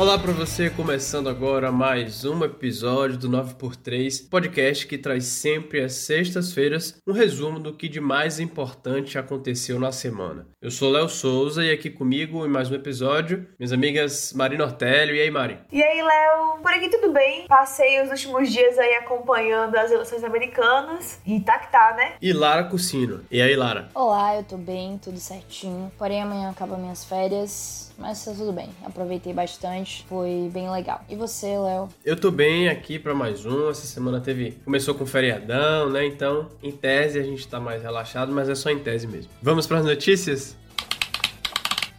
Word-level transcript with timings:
Olá 0.00 0.18
para 0.18 0.32
você, 0.32 0.70
começando 0.70 1.28
agora 1.28 1.70
mais 1.70 2.24
um 2.24 2.42
episódio 2.42 3.18
do 3.18 3.28
9x3, 3.28 4.30
podcast 4.30 4.86
que 4.86 4.96
traz 4.96 5.26
sempre 5.26 5.82
às 5.82 5.92
sextas-feiras 5.92 6.96
um 7.06 7.12
resumo 7.12 7.60
do 7.60 7.74
que 7.74 7.86
de 7.86 8.00
mais 8.00 8.40
importante 8.40 9.18
aconteceu 9.18 9.78
na 9.78 9.92
semana. 9.92 10.46
Eu 10.62 10.70
sou 10.70 10.90
Léo 10.90 11.06
Souza 11.06 11.62
e 11.62 11.70
aqui 11.70 11.90
comigo 11.90 12.46
em 12.46 12.48
mais 12.48 12.70
um 12.70 12.74
episódio, 12.74 13.46
minhas 13.58 13.74
amigas 13.74 14.32
Marina 14.32 14.64
Ortélio. 14.64 15.14
E 15.14 15.20
aí, 15.20 15.30
Mari? 15.30 15.58
E 15.70 15.82
aí, 15.82 16.02
Léo? 16.02 16.62
Por 16.62 16.72
aqui 16.72 16.88
tudo 16.88 17.12
bem? 17.12 17.46
Passei 17.46 18.00
os 18.00 18.08
últimos 18.08 18.50
dias 18.50 18.78
aí 18.78 18.94
acompanhando 18.94 19.76
as 19.76 19.90
eleições 19.90 20.24
americanas 20.24 21.20
e 21.26 21.40
tá 21.40 21.58
que 21.58 21.70
tá, 21.70 21.92
né? 21.94 22.14
E 22.22 22.32
Lara 22.32 22.64
Cucino. 22.64 23.20
E 23.30 23.42
aí, 23.42 23.54
Lara? 23.54 23.90
Olá, 23.94 24.34
eu 24.36 24.44
tô 24.44 24.56
bem, 24.56 24.96
tudo 24.96 25.18
certinho. 25.18 25.92
Porém, 25.98 26.22
amanhã 26.22 26.48
acabam 26.48 26.80
minhas 26.80 27.04
férias 27.04 27.89
mas 28.00 28.24
tá 28.24 28.32
tudo 28.32 28.52
bem. 28.52 28.70
Aproveitei 28.82 29.32
bastante, 29.32 30.04
foi 30.08 30.50
bem 30.52 30.70
legal. 30.70 31.02
E 31.08 31.14
você, 31.14 31.58
Léo? 31.58 31.88
Eu 32.04 32.18
tô 32.18 32.30
bem 32.30 32.68
aqui 32.68 32.98
para 32.98 33.14
mais 33.14 33.44
um. 33.44 33.68
Essa 33.68 33.86
semana 33.86 34.20
teve. 34.20 34.52
Começou 34.64 34.94
com 34.94 35.04
feriadão, 35.04 35.90
né? 35.90 36.06
Então, 36.06 36.48
em 36.62 36.72
tese, 36.72 37.18
a 37.18 37.22
gente 37.22 37.46
tá 37.46 37.60
mais 37.60 37.82
relaxado, 37.82 38.32
mas 38.32 38.48
é 38.48 38.54
só 38.54 38.70
em 38.70 38.78
tese 38.78 39.06
mesmo. 39.06 39.30
Vamos 39.42 39.66
para 39.66 39.78
as 39.78 39.84
notícias? 39.84 40.56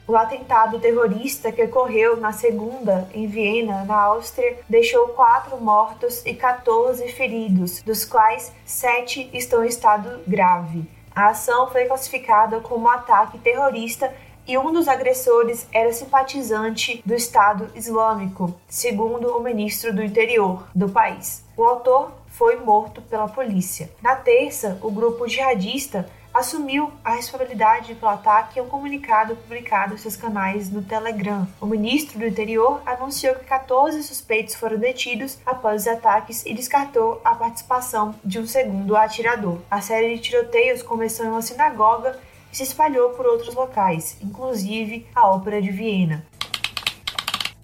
O 0.08 0.16
atentado 0.16 0.80
terrorista 0.80 1.52
que 1.52 1.64
ocorreu 1.64 2.18
na 2.18 2.32
segunda 2.32 3.08
em 3.14 3.28
Viena, 3.28 3.86
na 3.86 3.96
Áustria, 3.96 4.58
deixou 4.68 5.10
quatro 5.10 5.56
mortos 5.58 6.26
e 6.26 6.34
14 6.34 7.08
feridos, 7.10 7.82
dos 7.84 8.04
quais 8.04 8.52
sete 8.66 9.30
estão 9.32 9.64
em 9.64 9.68
estado 9.68 10.20
grave. 10.28 10.86
A 11.14 11.28
ação 11.28 11.70
foi 11.70 11.86
classificada 11.86 12.60
como 12.62 12.90
ataque 12.90 13.38
terrorista 13.38 14.14
e 14.48 14.58
um 14.58 14.72
dos 14.72 14.88
agressores 14.88 15.68
era 15.72 15.94
simpatizante 15.94 17.02
do 17.06 17.14
Estado 17.14 17.70
Islâmico, 17.76 18.54
segundo 18.68 19.36
o 19.36 19.42
ministro 19.42 19.94
do 19.94 20.04
Interior 20.04 20.68
do 20.74 20.90
país. 20.90 21.44
O 21.56 21.64
autor 21.64 22.12
foi 22.28 22.56
morto 22.58 23.02
pela 23.02 23.28
polícia. 23.28 23.92
Na 24.02 24.16
terça, 24.16 24.80
o 24.82 24.90
grupo 24.90 25.28
jihadista 25.28 26.10
assumiu 26.34 26.92
a 27.04 27.12
responsabilidade 27.12 27.94
pelo 27.96 28.12
ataque 28.12 28.58
em 28.60 28.64
um 28.64 28.68
comunicado 28.68 29.36
publicado 29.36 29.94
em 29.94 29.98
seus 29.98 30.16
canais 30.16 30.70
no 30.70 30.82
Telegram. 30.82 31.48
O 31.60 31.66
ministro 31.66 32.18
do 32.18 32.26
Interior 32.26 32.82
anunciou 32.86 33.36
que 33.36 33.44
14 33.44 34.02
suspeitos 34.04 34.56
foram 34.56 34.78
detidos 34.78 35.38
após 35.46 35.82
os 35.82 35.88
ataques 35.88 36.46
e 36.46 36.54
descartou 36.54 37.22
a 37.24 37.36
participação 37.36 38.16
de 38.24 38.40
um 38.40 38.48
segundo 38.48 38.96
atirador. 38.96 39.60
A 39.70 39.82
série 39.82 40.16
de 40.16 40.22
tiroteios 40.22 40.82
começou 40.82 41.26
em 41.26 41.30
uma 41.30 41.42
sinagoga 41.42 42.18
se 42.52 42.64
espalhou 42.64 43.12
por 43.12 43.26
outros 43.26 43.54
locais, 43.56 44.18
inclusive 44.22 45.06
a 45.16 45.30
Ópera 45.30 45.62
de 45.62 45.72
Viena. 45.72 46.26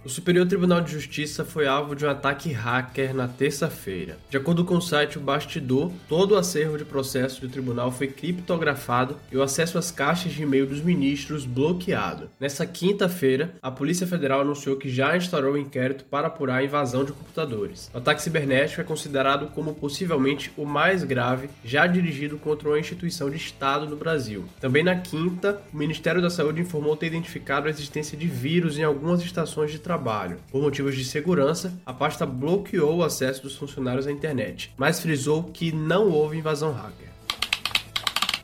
O 0.05 0.09
Superior 0.09 0.47
Tribunal 0.47 0.79
de 0.79 0.91
Justiça 0.91 1.43
foi 1.43 1.67
alvo 1.67 1.95
de 1.95 2.05
um 2.05 2.09
ataque 2.09 2.51
hacker 2.51 3.13
na 3.13 3.27
terça-feira. 3.27 4.17
De 4.29 4.37
acordo 4.37 4.63
com 4.63 4.77
o 4.77 4.81
site 4.81 5.17
O 5.17 5.21
Bastidor, 5.21 5.91
todo 6.07 6.31
o 6.31 6.37
acervo 6.37 6.77
de 6.77 6.85
processo 6.85 7.41
do 7.41 7.49
tribunal 7.49 7.91
foi 7.91 8.07
criptografado 8.07 9.17
e 9.29 9.35
o 9.35 9.41
acesso 9.41 9.77
às 9.77 9.91
caixas 9.91 10.31
de 10.31 10.43
e-mail 10.43 10.65
dos 10.65 10.81
ministros 10.81 11.45
bloqueado. 11.45 12.29
Nessa 12.39 12.65
quinta-feira, 12.65 13.55
a 13.61 13.69
Polícia 13.69 14.07
Federal 14.07 14.41
anunciou 14.41 14.77
que 14.77 14.89
já 14.89 15.17
instaurou 15.17 15.55
um 15.55 15.57
inquérito 15.57 16.05
para 16.05 16.27
apurar 16.27 16.57
a 16.57 16.63
invasão 16.63 17.03
de 17.03 17.11
computadores. 17.11 17.91
O 17.93 17.97
ataque 17.97 18.21
cibernético 18.21 18.79
é 18.79 18.85
considerado 18.85 19.47
como 19.47 19.73
possivelmente 19.73 20.53
o 20.55 20.65
mais 20.65 21.03
grave 21.03 21.49
já 21.65 21.85
dirigido 21.85 22.37
contra 22.37 22.69
uma 22.69 22.79
instituição 22.79 23.29
de 23.29 23.35
Estado 23.35 23.89
no 23.89 23.97
Brasil. 23.97 24.45
Também 24.61 24.85
na 24.85 24.95
quinta, 24.95 25.61
o 25.73 25.77
Ministério 25.77 26.21
da 26.21 26.29
Saúde 26.29 26.61
informou 26.61 26.95
ter 26.95 27.07
identificado 27.07 27.67
a 27.67 27.69
existência 27.69 28.17
de 28.17 28.27
vírus 28.27 28.77
em 28.77 28.83
algumas 28.83 29.21
estações 29.21 29.69
de 29.69 29.79
trabalho 29.79 29.96
trabalho. 29.97 30.37
Por 30.51 30.61
motivos 30.61 30.95
de 30.95 31.03
segurança, 31.03 31.73
a 31.85 31.91
pasta 31.91 32.25
bloqueou 32.25 32.97
o 32.97 33.03
acesso 33.03 33.41
dos 33.41 33.55
funcionários 33.55 34.05
à 34.05 34.11
internet, 34.11 34.71
mas 34.77 34.99
frisou 34.99 35.43
que 35.45 35.71
não 35.71 36.11
houve 36.11 36.37
invasão 36.37 36.71
hacker. 36.71 37.16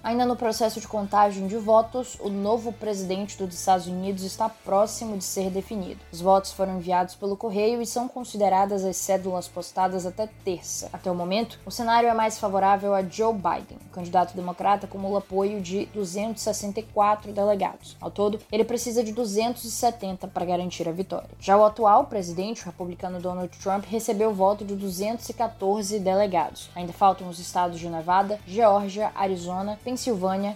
Ainda 0.04 0.26
no 0.26 0.36
processo 0.36 0.82
de 0.82 0.88
contagem 0.88 1.48
de 1.48 1.56
votos, 1.56 2.18
o 2.20 2.28
novo 2.28 2.74
presidente 2.74 3.38
dos 3.38 3.56
Estados 3.56 3.88
Unidos 3.88 4.24
está 4.24 4.50
próximo 4.50 5.18
de 5.18 5.24
ser 5.24 5.50
definido. 5.50 6.02
Os 6.12 6.20
votos 6.20 6.52
foram 6.52 6.76
enviados 6.76 7.16
pelo 7.16 7.38
correio 7.38 7.82
e 7.82 7.86
são 7.86 8.10
consideradas 8.10 8.84
as 8.84 8.98
cédulas 8.98 9.48
postadas 9.48 10.06
até 10.06 10.28
terça. 10.44 10.90
Até 10.92 11.10
o 11.10 11.16
momento, 11.16 11.58
o 11.66 11.72
cenário 11.72 12.10
é 12.10 12.14
mais 12.14 12.38
favorável 12.38 12.94
a 12.94 13.02
Joe 13.02 13.34
Biden. 13.34 13.78
O 13.88 13.94
candidato 13.94 14.36
democrata 14.36 14.88
acumula 14.88 15.20
apoio 15.20 15.62
de 15.62 15.86
264 15.94 17.32
delegados. 17.32 17.96
Ao 18.02 18.12
todo, 18.12 18.40
ele 18.52 18.66
precisa 18.66 19.06
de 19.06 19.14
270 19.14 20.28
para 20.28 20.44
garantir 20.44 20.90
a 20.90 20.92
vitória. 20.92 21.30
Já 21.40 21.56
o 21.56 21.64
atual 21.64 22.08
presidente, 22.08 22.64
o 22.64 22.66
republicano 22.66 23.22
Donald 23.22 23.58
Trump, 23.58 23.86
recebeu 23.86 24.32
o 24.32 24.36
voto 24.36 24.66
de 24.66 24.76
214 24.76 25.98
delegados. 25.98 26.70
Ainda 26.76 26.92
faltam 26.92 27.30
os 27.30 27.40
estados 27.40 27.80
de 27.80 27.88
Nevada, 27.88 28.38
Geórgia, 28.46 29.10
Arizona, 29.16 29.80
Pensilvânia, 29.82 29.93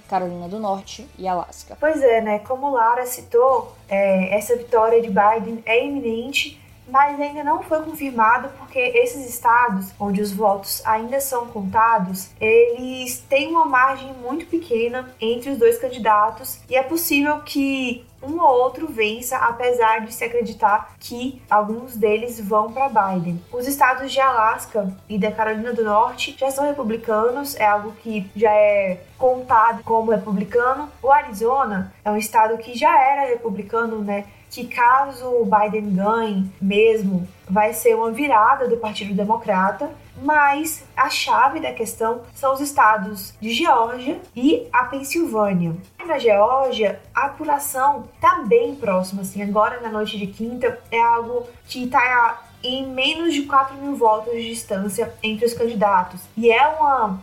Carolina 0.08 0.48
do 0.48 0.60
Norte 0.60 1.08
e 1.18 1.28
Alasca. 1.28 1.78
Pois 1.80 2.02
é, 2.02 2.22
né? 2.22 2.40
Como 2.40 2.72
Lara 2.72 3.06
citou, 3.06 3.76
é, 3.88 4.36
essa 4.36 4.56
vitória 4.56 5.02
de 5.02 5.08
Biden 5.08 5.64
é 5.66 5.86
iminente, 5.86 6.62
mas 6.88 7.20
ainda 7.20 7.44
não 7.44 7.62
foi 7.62 7.82
confirmado 7.84 8.50
porque 8.58 8.80
esses 8.80 9.28
estados 9.28 9.92
onde 10.00 10.22
os 10.22 10.32
votos 10.32 10.82
ainda 10.86 11.20
são 11.20 11.48
contados, 11.48 12.30
eles 12.40 13.20
têm 13.30 13.50
uma 13.50 13.66
margem 13.66 14.14
muito 14.14 14.46
pequena 14.46 15.14
entre 15.20 15.52
os 15.52 15.58
dois 15.58 15.78
candidatos 15.78 16.60
e 16.70 16.76
é 16.76 16.84
possível 16.84 17.42
que 17.42 18.06
um 18.22 18.40
ou 18.40 18.62
outro 18.62 18.88
vença, 18.88 19.38
apesar 19.38 20.02
de 20.02 20.14
se 20.14 20.24
acreditar 20.24 20.96
que 21.00 21.42
alguns 21.50 21.96
deles 21.96 22.40
vão 22.40 22.72
para 22.72 22.90
Biden. 22.90 23.42
Os 23.52 23.68
estados 23.68 24.12
de 24.12 24.20
Alasca 24.20 24.92
e 25.08 25.18
da 25.18 25.32
Carolina 25.32 25.74
do 25.74 25.84
Norte 25.84 26.36
já 26.38 26.50
são 26.50 26.66
republicanos, 26.66 27.56
é 27.56 27.66
algo 27.66 27.92
que 28.02 28.30
já 28.36 28.52
é 28.52 29.02
contado 29.18 29.84
como 29.84 30.12
republicano. 30.12 30.90
O 31.02 31.12
Arizona 31.12 31.94
é 32.04 32.12
um 32.12 32.18
estado 32.18 32.58
que 32.58 32.78
já 32.78 33.00
era 33.00 33.30
republicano, 33.30 34.04
né? 34.04 34.26
Que 34.50 34.66
caso 34.66 35.26
o 35.28 35.46
Biden 35.46 35.94
ganhe 35.94 36.52
mesmo, 36.62 37.28
vai 37.50 37.74
ser 37.74 37.96
uma 37.96 38.12
virada 38.12 38.68
do 38.68 38.78
Partido 38.78 39.14
Democrata, 39.14 39.90
mas 40.22 40.84
a 40.96 41.10
chave 41.10 41.60
da 41.60 41.72
questão 41.72 42.22
são 42.34 42.54
os 42.54 42.60
estados 42.60 43.34
de 43.40 43.52
Geórgia 43.52 44.20
e 44.36 44.68
a 44.72 44.86
Pensilvânia. 44.86 45.76
Na 46.06 46.18
Geórgia, 46.18 47.00
a 47.14 47.26
apuração 47.26 48.08
está 48.16 48.44
bem 48.44 48.76
próxima, 48.76 49.22
assim, 49.22 49.42
agora 49.44 49.80
na 49.82 49.90
noite 49.90 50.18
de 50.18 50.28
quinta 50.28 50.80
é 50.92 51.00
algo 51.00 51.48
que 51.68 51.84
está 51.84 52.42
em 52.64 52.88
menos 52.88 53.34
de 53.34 53.44
4 53.44 53.78
mil 53.78 53.96
votos 53.96 54.34
de 54.34 54.50
distância 54.50 55.14
entre 55.22 55.46
os 55.46 55.54
candidatos. 55.54 56.22
E 56.36 56.50
é 56.50 56.68
uma 56.68 57.22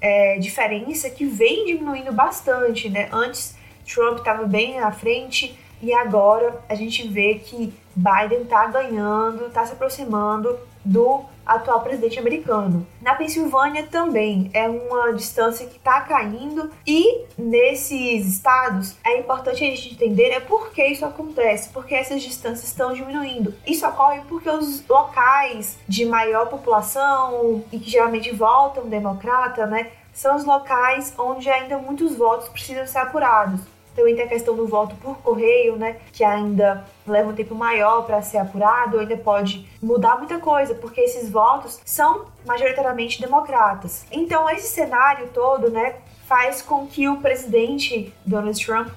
é, 0.00 0.38
diferença 0.38 1.10
que 1.10 1.26
vem 1.26 1.66
diminuindo 1.66 2.12
bastante, 2.12 2.88
né? 2.88 3.08
Antes, 3.12 3.56
Trump 3.86 4.18
estava 4.18 4.44
bem 4.46 4.80
na 4.80 4.90
frente, 4.92 5.58
e 5.82 5.92
agora 5.92 6.60
a 6.68 6.74
gente 6.74 7.06
vê 7.08 7.34
que 7.36 7.72
Biden 7.94 8.42
está 8.42 8.66
ganhando, 8.66 9.46
está 9.46 9.64
se 9.66 9.72
aproximando 9.72 10.58
do 10.84 11.24
atual 11.44 11.80
presidente 11.80 12.18
americano. 12.18 12.86
Na 13.02 13.14
Pensilvânia 13.14 13.86
também 13.86 14.50
é 14.54 14.68
uma 14.68 15.12
distância 15.12 15.66
que 15.66 15.76
está 15.76 16.00
caindo 16.02 16.70
e 16.86 17.24
nesses 17.36 18.26
estados 18.26 18.94
é 19.04 19.18
importante 19.18 19.64
a 19.64 19.66
gente 19.66 19.92
entender 19.92 20.30
é 20.30 20.40
por 20.40 20.70
que 20.70 20.84
isso 20.86 21.04
acontece, 21.04 21.68
porque 21.70 21.94
essas 21.94 22.22
distâncias 22.22 22.68
estão 22.68 22.92
diminuindo. 22.92 23.54
Isso 23.66 23.86
ocorre 23.86 24.22
porque 24.28 24.48
os 24.48 24.86
locais 24.86 25.78
de 25.88 26.06
maior 26.06 26.48
população 26.48 27.64
e 27.72 27.78
que 27.78 27.90
geralmente 27.90 28.32
votam 28.32 28.88
democrata, 28.88 29.66
né, 29.66 29.90
são 30.12 30.36
os 30.36 30.44
locais 30.44 31.12
onde 31.18 31.48
ainda 31.50 31.78
muitos 31.78 32.14
votos 32.14 32.48
precisam 32.48 32.86
ser 32.86 32.98
apurados. 32.98 33.60
Também 34.00 34.16
tem 34.16 34.24
a 34.24 34.28
questão 34.28 34.56
do 34.56 34.66
voto 34.66 34.96
por 34.96 35.18
correio, 35.18 35.76
né? 35.76 35.98
Que 36.10 36.24
ainda 36.24 36.86
leva 37.06 37.28
um 37.28 37.34
tempo 37.34 37.54
maior 37.54 38.06
para 38.06 38.22
ser 38.22 38.38
apurado, 38.38 38.98
ainda 38.98 39.14
pode 39.14 39.68
mudar 39.82 40.16
muita 40.16 40.38
coisa, 40.38 40.74
porque 40.74 41.02
esses 41.02 41.28
votos 41.28 41.78
são 41.84 42.24
majoritariamente 42.46 43.20
democratas. 43.20 44.06
Então, 44.10 44.48
esse 44.48 44.68
cenário 44.68 45.28
todo, 45.34 45.70
né, 45.70 45.96
faz 46.26 46.62
com 46.62 46.86
que 46.86 47.08
o 47.08 47.18
presidente 47.18 48.10
Donald 48.24 48.64
Trump 48.64 48.88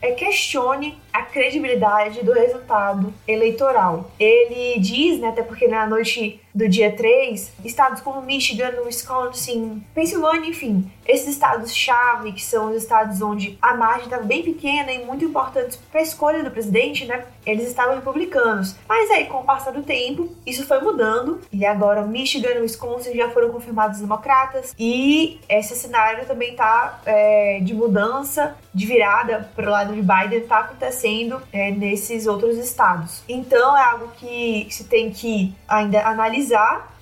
é, 0.00 0.12
questione 0.12 0.96
a 1.12 1.22
credibilidade 1.22 2.22
do 2.22 2.32
resultado 2.32 3.12
eleitoral. 3.26 4.10
Ele 4.18 4.78
diz, 4.78 5.18
né, 5.18 5.28
até 5.28 5.42
porque 5.42 5.66
na 5.66 5.86
noite 5.86 6.40
do 6.54 6.68
dia 6.68 6.92
3, 6.92 7.52
estados 7.64 8.00
como 8.00 8.20
Michigan, 8.22 8.72
Wisconsin, 8.84 9.82
Pensilvânia, 9.94 10.50
enfim, 10.50 10.90
esses 11.06 11.28
estados-chave, 11.28 12.32
que 12.32 12.42
são 12.42 12.70
os 12.70 12.76
estados 12.76 13.20
onde 13.22 13.58
a 13.60 13.74
margem 13.74 14.04
estava 14.04 14.22
bem 14.22 14.42
pequena 14.42 14.92
e 14.92 15.04
muito 15.04 15.24
importantes 15.24 15.76
para 15.90 16.00
a 16.00 16.02
escolha 16.02 16.44
do 16.44 16.50
presidente, 16.50 17.04
né? 17.06 17.24
Eles 17.44 17.66
estavam 17.66 17.96
republicanos. 17.96 18.76
Mas 18.88 19.10
aí, 19.10 19.26
com 19.26 19.38
o 19.38 19.44
passar 19.44 19.72
do 19.72 19.82
tempo, 19.82 20.30
isso 20.46 20.66
foi 20.66 20.80
mudando 20.80 21.40
e 21.52 21.64
agora 21.64 22.02
Michigan 22.02 22.60
Wisconsin 22.60 23.14
já 23.14 23.30
foram 23.30 23.50
confirmados 23.50 23.98
democratas 23.98 24.74
e 24.78 25.40
esse 25.48 25.74
cenário 25.74 26.26
também 26.26 26.50
está 26.50 27.00
é, 27.04 27.60
de 27.62 27.74
mudança, 27.74 28.56
de 28.72 28.86
virada 28.86 29.50
para 29.56 29.66
o 29.66 29.70
lado 29.70 29.94
de 29.94 30.02
Biden, 30.02 30.38
está 30.38 30.60
acontecendo 30.60 31.42
é, 31.52 31.70
nesses 31.70 32.26
outros 32.26 32.56
estados. 32.58 33.22
Então 33.28 33.76
é 33.76 33.82
algo 33.82 34.08
que 34.16 34.66
se 34.70 34.84
tem 34.84 35.10
que 35.10 35.54
ainda 35.66 36.06
analisar 36.06 36.41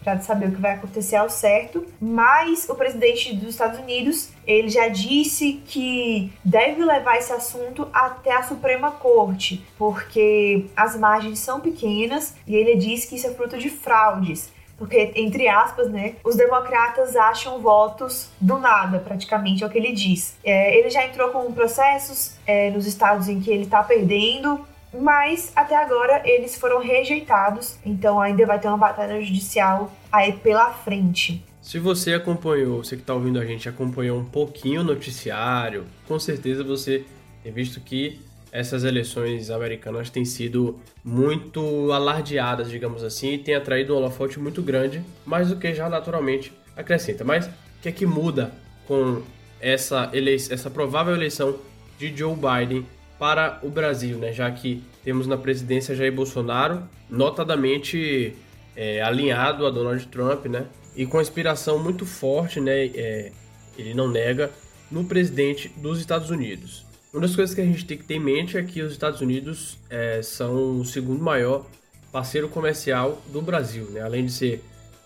para 0.03 0.21
saber 0.21 0.49
o 0.49 0.53
que 0.53 0.61
vai 0.61 0.73
acontecer 0.73 1.17
ao 1.17 1.29
certo, 1.29 1.87
mas 2.01 2.69
o 2.69 2.75
presidente 2.75 3.35
dos 3.35 3.51
Estados 3.51 3.79
Unidos, 3.79 4.31
ele 4.47 4.69
já 4.69 4.89
disse 4.89 5.61
que 5.67 6.33
deve 6.45 6.85
levar 6.85 7.17
esse 7.19 7.33
assunto 7.33 7.89
até 7.93 8.33
a 8.33 8.43
Suprema 8.43 8.91
Corte, 8.93 9.65
porque 9.77 10.67
as 10.75 10.97
margens 10.97 11.39
são 11.39 11.61
pequenas 11.61 12.35
e 12.47 12.57
ele 12.57 12.77
diz 12.77 13.05
que 13.05 13.17
isso 13.17 13.27
é 13.27 13.35
fruto 13.35 13.59
de 13.59 13.69
fraudes. 13.69 14.51
Porque, 14.81 15.13
entre 15.15 15.47
aspas, 15.47 15.91
né, 15.91 16.15
os 16.25 16.37
democratas 16.37 17.15
acham 17.15 17.61
votos 17.61 18.31
do 18.41 18.59
nada, 18.59 18.99
praticamente, 18.99 19.63
é 19.63 19.67
o 19.67 19.69
que 19.69 19.77
ele 19.77 19.93
diz. 19.93 20.39
É, 20.43 20.75
ele 20.75 20.89
já 20.89 21.05
entrou 21.05 21.29
com 21.29 21.53
processos 21.53 22.37
é, 22.47 22.71
nos 22.71 22.87
estados 22.87 23.29
em 23.29 23.41
que 23.41 23.51
ele 23.51 23.65
está 23.65 23.83
perdendo, 23.83 24.67
mas 24.93 25.53
até 25.55 25.77
agora 25.77 26.23
eles 26.25 26.57
foram 26.57 26.81
rejeitados, 26.81 27.79
então 27.85 28.21
ainda 28.21 28.45
vai 28.47 28.59
ter 28.59 28.69
uma 28.69 28.77
batalha 28.77 29.21
judicial 29.21 29.93
aí 30.11 30.33
pela 30.33 30.73
frente. 30.73 31.45
Se 31.63 31.79
você 31.79 32.15
acompanhou, 32.15 32.83
você 32.83 32.97
que 32.97 33.03
está 33.03 33.15
ouvindo 33.15 33.39
a 33.39 33.45
gente, 33.45 33.69
acompanhou 33.69 34.19
um 34.19 34.25
pouquinho 34.25 34.81
o 34.81 34.85
noticiário, 34.85 35.85
com 36.09 36.19
certeza 36.19 36.65
você 36.65 37.05
tem 37.43 37.53
visto 37.53 37.81
que 37.81 38.21
essas 38.53 38.83
eleições 38.83 39.51
americanas 39.51 40.11
têm 40.11 40.25
sido 40.25 40.81
muito 41.05 41.93
alardeadas, 41.93 42.69
digamos 42.69 43.05
assim, 43.05 43.35
e 43.35 43.39
têm 43.39 43.55
atraído 43.55 43.95
um 43.95 43.97
holofote 43.99 44.41
muito 44.41 44.61
grande, 44.63 45.03
mais 45.25 45.49
do 45.49 45.57
que 45.57 45.73
já 45.73 45.89
naturalmente 45.89 46.53
acrescenta. 46.77 47.25
Mas 47.25 47.47
o 47.47 47.51
que 47.83 47.89
é 47.89 47.93
que 47.93 48.05
muda 48.05 48.53
com 48.87 49.23
essa, 49.61 50.11
essa 50.51 50.71
provável 50.71 51.15
eleição 51.15 51.57
de 51.99 52.15
Joe 52.17 52.35
Biden 52.35 52.85
para 53.20 53.61
o 53.62 53.69
Brasil, 53.69 54.17
né? 54.17 54.32
já 54.32 54.50
que 54.50 54.82
temos 55.05 55.26
na 55.26 55.37
presidência 55.37 55.94
Jair 55.94 56.11
Bolsonaro, 56.11 56.82
notadamente 57.11 58.34
é, 58.75 59.02
alinhado 59.02 59.67
a 59.67 59.70
Donald 59.70 60.06
Trump, 60.06 60.46
né? 60.46 60.64
e 60.96 61.05
com 61.05 61.20
inspiração 61.20 61.78
muito 61.78 62.06
forte, 62.06 62.61
né? 62.61 62.87
É, 62.87 63.31
ele 63.76 63.93
não 63.93 64.08
nega, 64.08 64.50
no 64.90 65.05
presidente 65.05 65.69
dos 65.76 66.00
Estados 66.00 66.31
Unidos. 66.31 66.87
Uma 67.12 67.20
das 67.22 67.37
coisas 67.37 67.55
que 67.55 67.61
a 67.61 67.64
gente 67.64 67.84
tem 67.84 67.99
que 67.99 68.05
ter 68.05 68.14
em 68.14 68.20
mente 68.20 68.56
é 68.56 68.62
que 68.62 68.81
os 68.81 68.93
Estados 68.93 69.20
Unidos 69.20 69.78
é, 69.90 70.22
são 70.22 70.81
o 70.81 70.84
segundo 70.84 71.22
maior 71.22 71.67
parceiro 72.11 72.49
comercial 72.49 73.20
do 73.31 73.43
Brasil, 73.43 73.84
né? 73.90 74.00
além 74.00 74.25
de 74.25 74.32
ser 74.32 74.64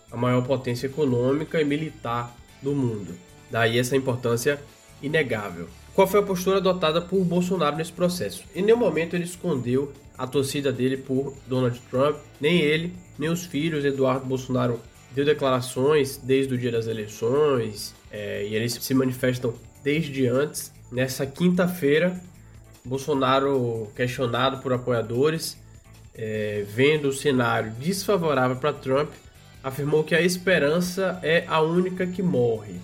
a 0.09 0.15
maior 0.15 0.41
potência 0.41 0.87
econômica 0.87 1.59
e 1.59 1.65
militar 1.65 2.33
do 2.61 2.73
mundo. 2.73 3.13
Daí 3.51 3.77
essa 3.77 3.95
importância 3.97 4.57
inegável. 5.03 5.67
Qual 5.95 6.05
foi 6.05 6.19
a 6.19 6.23
postura 6.23 6.57
adotada 6.57 7.01
por 7.01 7.23
Bolsonaro 7.23 7.77
nesse 7.77 7.93
processo? 7.93 8.43
Em 8.53 8.61
nenhum 8.61 8.77
momento 8.77 9.15
ele 9.15 9.23
escondeu 9.23 9.93
a 10.17 10.27
torcida 10.27 10.69
dele 10.69 10.97
por 10.97 11.33
Donald 11.47 11.79
Trump, 11.89 12.17
nem 12.39 12.59
ele, 12.59 12.93
nem 13.17 13.29
os 13.29 13.45
filhos. 13.45 13.85
Eduardo 13.85 14.25
Bolsonaro 14.25 14.77
deu 15.11 15.23
declarações 15.23 16.17
desde 16.17 16.53
o 16.53 16.57
dia 16.57 16.69
das 16.69 16.87
eleições 16.87 17.95
é, 18.11 18.45
e 18.45 18.53
eles 18.53 18.73
se 18.73 18.93
manifestam 18.93 19.53
desde 19.81 20.27
antes. 20.27 20.69
Nessa 20.91 21.25
quinta-feira, 21.25 22.19
Bolsonaro, 22.83 23.87
questionado 23.95 24.57
por 24.57 24.73
apoiadores, 24.73 25.57
é, 26.13 26.65
vendo 26.67 27.07
o 27.07 27.13
cenário 27.13 27.71
desfavorável 27.79 28.57
para 28.57 28.73
Trump, 28.73 29.11
afirmou 29.63 30.03
que 30.03 30.13
a 30.13 30.21
esperança 30.21 31.17
é 31.23 31.45
a 31.47 31.61
única 31.61 32.05
que 32.05 32.21
morre. 32.21 32.75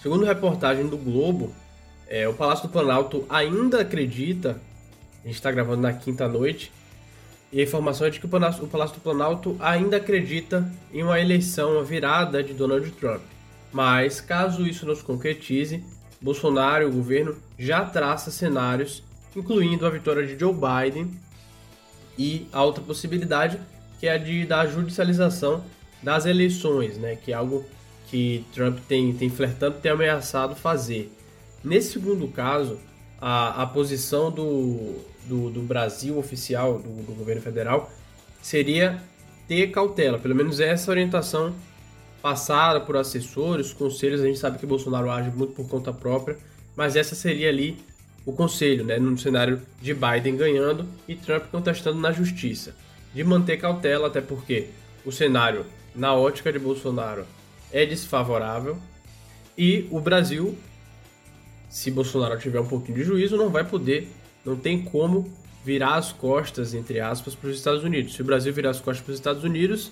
Segundo 0.00 0.24
reportagem 0.24 0.86
do 0.86 0.96
Globo, 0.96 1.52
é, 2.08 2.28
o 2.28 2.34
Palácio 2.34 2.68
do 2.68 2.72
Planalto 2.72 3.24
ainda 3.28 3.80
acredita, 3.80 4.60
a 5.24 5.26
gente 5.26 5.36
está 5.36 5.50
gravando 5.50 5.82
na 5.82 5.92
quinta 5.92 6.28
noite, 6.28 6.72
e 7.52 7.60
a 7.60 7.62
informação 7.62 8.06
é 8.06 8.10
de 8.10 8.18
que 8.18 8.26
o 8.26 8.28
Palácio, 8.28 8.60
do 8.60 9.00
Planalto 9.00 9.56
ainda 9.60 9.96
acredita 9.96 10.70
em 10.92 11.02
uma 11.02 11.20
eleição, 11.20 11.72
uma 11.72 11.84
virada 11.84 12.42
de 12.42 12.52
Donald 12.52 12.90
Trump. 12.92 13.22
Mas, 13.72 14.20
caso 14.20 14.66
isso 14.66 14.84
não 14.84 14.94
se 14.94 15.02
concretize, 15.02 15.82
Bolsonaro 16.20 16.84
e 16.84 16.86
o 16.86 16.92
governo 16.92 17.36
já 17.58 17.84
traça 17.84 18.30
cenários, 18.30 19.02
incluindo 19.34 19.86
a 19.86 19.90
vitória 19.90 20.26
de 20.26 20.38
Joe 20.38 20.52
Biden 20.52 21.10
e 22.18 22.46
a 22.52 22.62
outra 22.62 22.82
possibilidade, 22.82 23.60
que 24.00 24.06
é 24.06 24.12
a 24.12 24.18
de, 24.18 24.44
da 24.44 24.66
judicialização 24.66 25.62
das 26.02 26.26
eleições, 26.26 26.98
né, 26.98 27.16
que 27.16 27.32
é 27.32 27.34
algo 27.34 27.64
que 28.08 28.44
Trump 28.52 28.78
tem, 28.88 29.12
tem 29.12 29.28
flertando, 29.28 29.78
tem 29.78 29.90
ameaçado 29.90 30.54
fazer. 30.54 31.15
Nesse 31.66 31.94
segundo 31.94 32.28
caso, 32.28 32.78
a, 33.20 33.64
a 33.64 33.66
posição 33.66 34.30
do, 34.30 35.00
do, 35.24 35.50
do 35.50 35.62
Brasil 35.62 36.16
oficial, 36.16 36.78
do, 36.78 37.02
do, 37.02 37.12
governo 37.12 37.42
federal, 37.42 37.90
seria 38.40 39.02
ter 39.48 39.72
cautela. 39.72 40.16
Pelo 40.16 40.32
menos 40.32 40.60
essa 40.60 40.92
orientação 40.92 41.52
passada 42.22 42.80
por 42.80 42.96
assessores, 42.96 43.72
conselhos. 43.72 44.20
A 44.20 44.26
gente 44.26 44.38
sabe 44.38 44.58
que 44.58 44.64
Bolsonaro 44.66 45.10
age 45.10 45.28
muito 45.30 45.54
por 45.54 45.68
conta 45.68 45.92
própria, 45.92 46.38
mas 46.76 46.94
essa 46.94 47.16
seria 47.16 47.48
ali 47.48 47.76
o 48.24 48.32
conselho, 48.32 48.84
né, 48.84 49.00
no 49.00 49.18
cenário 49.18 49.60
de 49.82 49.92
Biden 49.92 50.36
ganhando 50.36 50.86
e 51.08 51.16
Trump 51.16 51.46
contestando 51.50 51.98
na 51.98 52.12
justiça. 52.12 52.76
De 53.12 53.24
manter 53.24 53.56
cautela, 53.56 54.06
até 54.06 54.20
porque 54.20 54.68
o 55.04 55.10
cenário, 55.10 55.66
na 55.96 56.14
ótica 56.14 56.52
de 56.52 56.60
Bolsonaro, 56.60 57.26
é 57.72 57.84
desfavorável 57.84 58.78
e 59.58 59.88
o 59.90 59.98
Brasil 59.98 60.56
se 61.68 61.90
Bolsonaro 61.90 62.38
tiver 62.38 62.60
um 62.60 62.66
pouquinho 62.66 62.98
de 62.98 63.04
juízo, 63.04 63.36
não 63.36 63.48
vai 63.48 63.64
poder, 63.64 64.08
não 64.44 64.56
tem 64.56 64.82
como 64.82 65.30
virar 65.64 65.96
as 65.96 66.12
costas, 66.12 66.74
entre 66.74 67.00
aspas, 67.00 67.34
para 67.34 67.50
os 67.50 67.56
Estados 67.56 67.82
Unidos. 67.82 68.14
Se 68.14 68.22
o 68.22 68.24
Brasil 68.24 68.52
virar 68.52 68.70
as 68.70 68.80
costas 68.80 69.04
para 69.04 69.12
os 69.12 69.18
Estados 69.18 69.42
Unidos, 69.42 69.90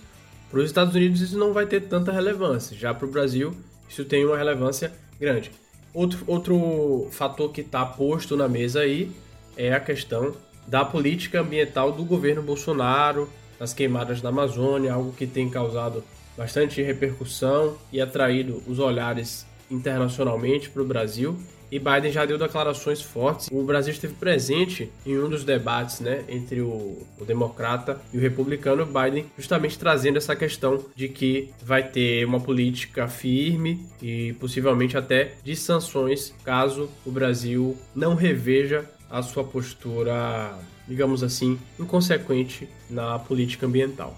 para 0.51 0.61
os 0.61 0.67
Estados 0.67 0.95
Unidos 0.95 1.21
isso 1.21 1.37
não 1.37 1.53
vai 1.53 1.67
ter 1.67 1.81
tanta 1.83 2.13
relevância. 2.13 2.77
Já 2.77 2.95
para 2.95 3.07
o 3.07 3.11
Brasil, 3.11 3.53
isso 3.89 4.05
tem 4.05 4.25
uma 4.25 4.37
relevância 4.37 4.93
grande. 5.19 5.51
Outro, 5.93 6.25
outro 6.27 7.09
fator 7.11 7.51
que 7.51 7.61
está 7.61 7.85
posto 7.85 8.37
na 8.37 8.49
mesa 8.49 8.81
aí 8.81 9.11
é 9.57 9.73
a 9.73 9.81
questão 9.81 10.35
da 10.67 10.85
política 10.85 11.41
ambiental 11.41 11.93
do 11.93 12.05
governo 12.05 12.43
Bolsonaro, 12.43 13.29
nas 13.59 13.73
queimadas 13.73 14.23
na 14.23 14.31
Amazônia, 14.31 14.93
algo 14.93 15.13
que 15.13 15.27
tem 15.27 15.49
causado 15.49 16.03
bastante 16.37 16.83
repercussão 16.83 17.77
e 17.93 18.01
atraído 18.01 18.63
os 18.67 18.79
olhares 18.79 19.47
internacionalmente 19.71 20.71
para 20.71 20.83
o 20.83 20.87
Brasil 20.87 21.39
e 21.75 21.79
Biden 21.81 22.13
já 22.13 22.25
deu 22.25 22.39
declarações 22.39 23.03
fortes. 23.03 23.49
O 23.51 23.65
Brasil 23.65 23.93
esteve 23.93 24.15
presente 24.15 24.93
em 25.05 25.19
um 25.19 25.29
dos 25.29 25.43
debates 25.43 25.99
né, 25.99 26.23
entre 26.29 26.61
o, 26.61 27.05
o 27.19 27.25
democrata 27.27 28.01
e 28.13 28.17
o 28.17 28.21
republicano, 28.21 28.87
Biden 28.87 29.27
justamente 29.37 29.77
trazendo 29.77 30.17
essa 30.17 30.37
questão 30.37 30.85
de 30.95 31.09
que 31.09 31.51
vai 31.61 31.83
ter 31.83 32.25
uma 32.25 32.39
política 32.39 33.09
firme 33.09 33.85
e 34.01 34.35
possivelmente 34.35 34.97
até 34.97 35.33
de 35.43 35.57
sanções 35.57 36.33
caso 36.45 36.89
o 37.05 37.11
Brasil 37.11 37.77
não 37.93 38.15
reveja 38.15 38.85
a 39.11 39.21
sua 39.21 39.43
postura, 39.43 40.57
digamos 40.87 41.25
assim, 41.25 41.59
inconsequente 41.77 42.69
na 42.89 43.19
política 43.19 43.67
ambiental. 43.67 44.17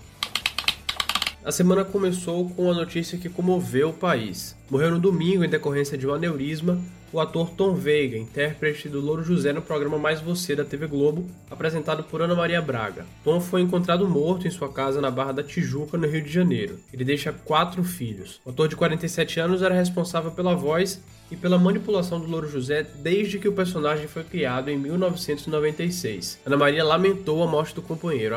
A 1.46 1.52
semana 1.52 1.84
começou 1.84 2.50
com 2.50 2.68
a 2.68 2.74
notícia 2.74 3.16
que 3.16 3.28
comoveu 3.28 3.90
o 3.90 3.92
país. 3.92 4.56
Morreu 4.68 4.90
no 4.90 4.98
domingo 4.98 5.44
em 5.44 5.48
decorrência 5.48 5.96
de 5.96 6.04
um 6.04 6.12
aneurisma 6.12 6.76
o 7.12 7.20
ator 7.20 7.50
Tom 7.50 7.72
Veiga, 7.72 8.18
intérprete 8.18 8.88
do 8.88 9.00
Louro 9.00 9.22
José 9.22 9.52
no 9.52 9.62
programa 9.62 9.96
Mais 9.96 10.20
Você 10.20 10.56
da 10.56 10.64
TV 10.64 10.86
Globo, 10.88 11.24
apresentado 11.50 12.02
por 12.02 12.20
Ana 12.20 12.34
Maria 12.34 12.60
Braga. 12.60 13.06
Tom 13.22 13.40
foi 13.40 13.60
encontrado 13.60 14.08
morto 14.08 14.46
em 14.46 14.50
sua 14.50 14.72
casa 14.72 15.00
na 15.00 15.10
Barra 15.10 15.32
da 15.32 15.42
Tijuca, 15.42 15.96
no 15.96 16.08
Rio 16.08 16.22
de 16.22 16.32
Janeiro. 16.32 16.80
Ele 16.92 17.04
deixa 17.04 17.32
quatro 17.32 17.84
filhos. 17.84 18.40
O 18.44 18.50
ator 18.50 18.68
de 18.68 18.76
47 18.76 19.38
anos 19.38 19.62
era 19.62 19.74
responsável 19.74 20.32
pela 20.32 20.54
voz 20.54 21.00
e 21.30 21.36
pela 21.36 21.58
manipulação 21.58 22.20
do 22.20 22.26
Louro 22.26 22.50
José 22.50 22.86
desde 22.96 23.38
que 23.38 23.48
o 23.48 23.52
personagem 23.52 24.06
foi 24.06 24.22
criado 24.24 24.68
em 24.68 24.76
1996. 24.76 26.40
Ana 26.44 26.56
Maria 26.56 26.84
lamentou 26.84 27.42
a 27.42 27.46
morte 27.46 27.74
do 27.74 27.82
companheiro, 27.82 28.34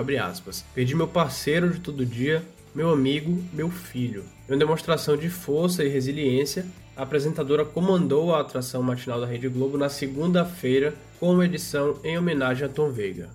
Perdi 0.73 0.95
meu 0.95 1.07
parceiro 1.07 1.71
de 1.71 1.79
todo 1.79 2.05
dia, 2.05 2.43
meu 2.73 2.91
amigo, 2.91 3.43
meu 3.51 3.69
filho. 3.69 4.23
Em 4.47 4.53
uma 4.53 4.59
demonstração 4.59 5.17
de 5.17 5.29
força 5.29 5.83
e 5.83 5.89
resiliência, 5.89 6.65
a 6.95 7.03
apresentadora 7.03 7.65
comandou 7.65 8.33
a 8.33 8.41
atração 8.41 8.83
matinal 8.83 9.19
da 9.19 9.25
Rede 9.25 9.47
Globo 9.47 9.77
na 9.77 9.89
segunda-feira 9.89 10.93
com 11.19 11.33
uma 11.33 11.45
edição 11.45 11.97
em 12.03 12.17
homenagem 12.17 12.65
a 12.65 12.69
Tom 12.69 12.89
Veiga. 12.89 13.29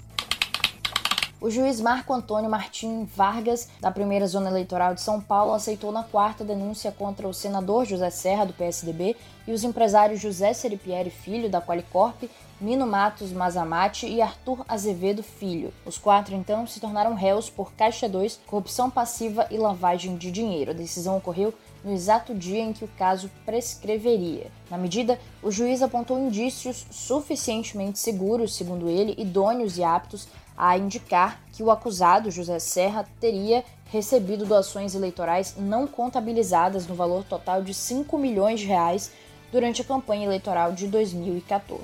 O 1.44 1.50
juiz 1.50 1.78
Marco 1.78 2.14
Antônio 2.14 2.48
Martim 2.48 3.04
Vargas, 3.04 3.68
da 3.78 3.90
primeira 3.90 4.26
zona 4.26 4.48
eleitoral 4.48 4.94
de 4.94 5.02
São 5.02 5.20
Paulo, 5.20 5.52
aceitou 5.52 5.92
na 5.92 6.02
quarta 6.02 6.42
denúncia 6.42 6.90
contra 6.90 7.28
o 7.28 7.34
senador 7.34 7.84
José 7.84 8.08
Serra, 8.08 8.46
do 8.46 8.54
PSDB, 8.54 9.14
e 9.46 9.52
os 9.52 9.62
empresários 9.62 10.22
José 10.22 10.54
Seripieri 10.54 11.10
Filho, 11.10 11.50
da 11.50 11.60
Qualicorp, 11.60 12.22
Nino 12.58 12.86
Matos 12.86 13.30
Mazamate 13.30 14.06
e 14.06 14.22
Arthur 14.22 14.64
Azevedo 14.66 15.22
Filho. 15.22 15.70
Os 15.84 15.98
quatro, 15.98 16.34
então, 16.34 16.66
se 16.66 16.80
tornaram 16.80 17.12
réus 17.12 17.50
por 17.50 17.74
Caixa 17.74 18.08
2, 18.08 18.40
corrupção 18.46 18.88
passiva 18.88 19.46
e 19.50 19.58
lavagem 19.58 20.16
de 20.16 20.30
dinheiro. 20.30 20.70
A 20.70 20.74
decisão 20.74 21.18
ocorreu 21.18 21.52
no 21.84 21.92
exato 21.92 22.34
dia 22.34 22.62
em 22.62 22.72
que 22.72 22.86
o 22.86 22.90
caso 22.96 23.30
prescreveria. 23.44 24.50
Na 24.70 24.78
medida, 24.78 25.20
o 25.42 25.50
juiz 25.50 25.82
apontou 25.82 26.18
indícios 26.18 26.86
suficientemente 26.90 27.98
seguros, 27.98 28.56
segundo 28.56 28.88
ele, 28.88 29.14
idôneos 29.18 29.76
e 29.76 29.84
aptos 29.84 30.26
a 30.56 30.76
indicar 30.78 31.40
que 31.52 31.62
o 31.62 31.70
acusado, 31.70 32.30
José 32.30 32.58
Serra, 32.58 33.06
teria 33.20 33.64
recebido 33.90 34.46
doações 34.46 34.94
eleitorais 34.94 35.56
não 35.58 35.86
contabilizadas 35.86 36.86
no 36.86 36.94
valor 36.94 37.24
total 37.24 37.62
de 37.62 37.72
5 37.72 38.16
milhões 38.18 38.60
de 38.60 38.66
reais 38.66 39.12
durante 39.52 39.82
a 39.82 39.84
campanha 39.84 40.26
eleitoral 40.26 40.72
de 40.72 40.88
2014. 40.88 41.82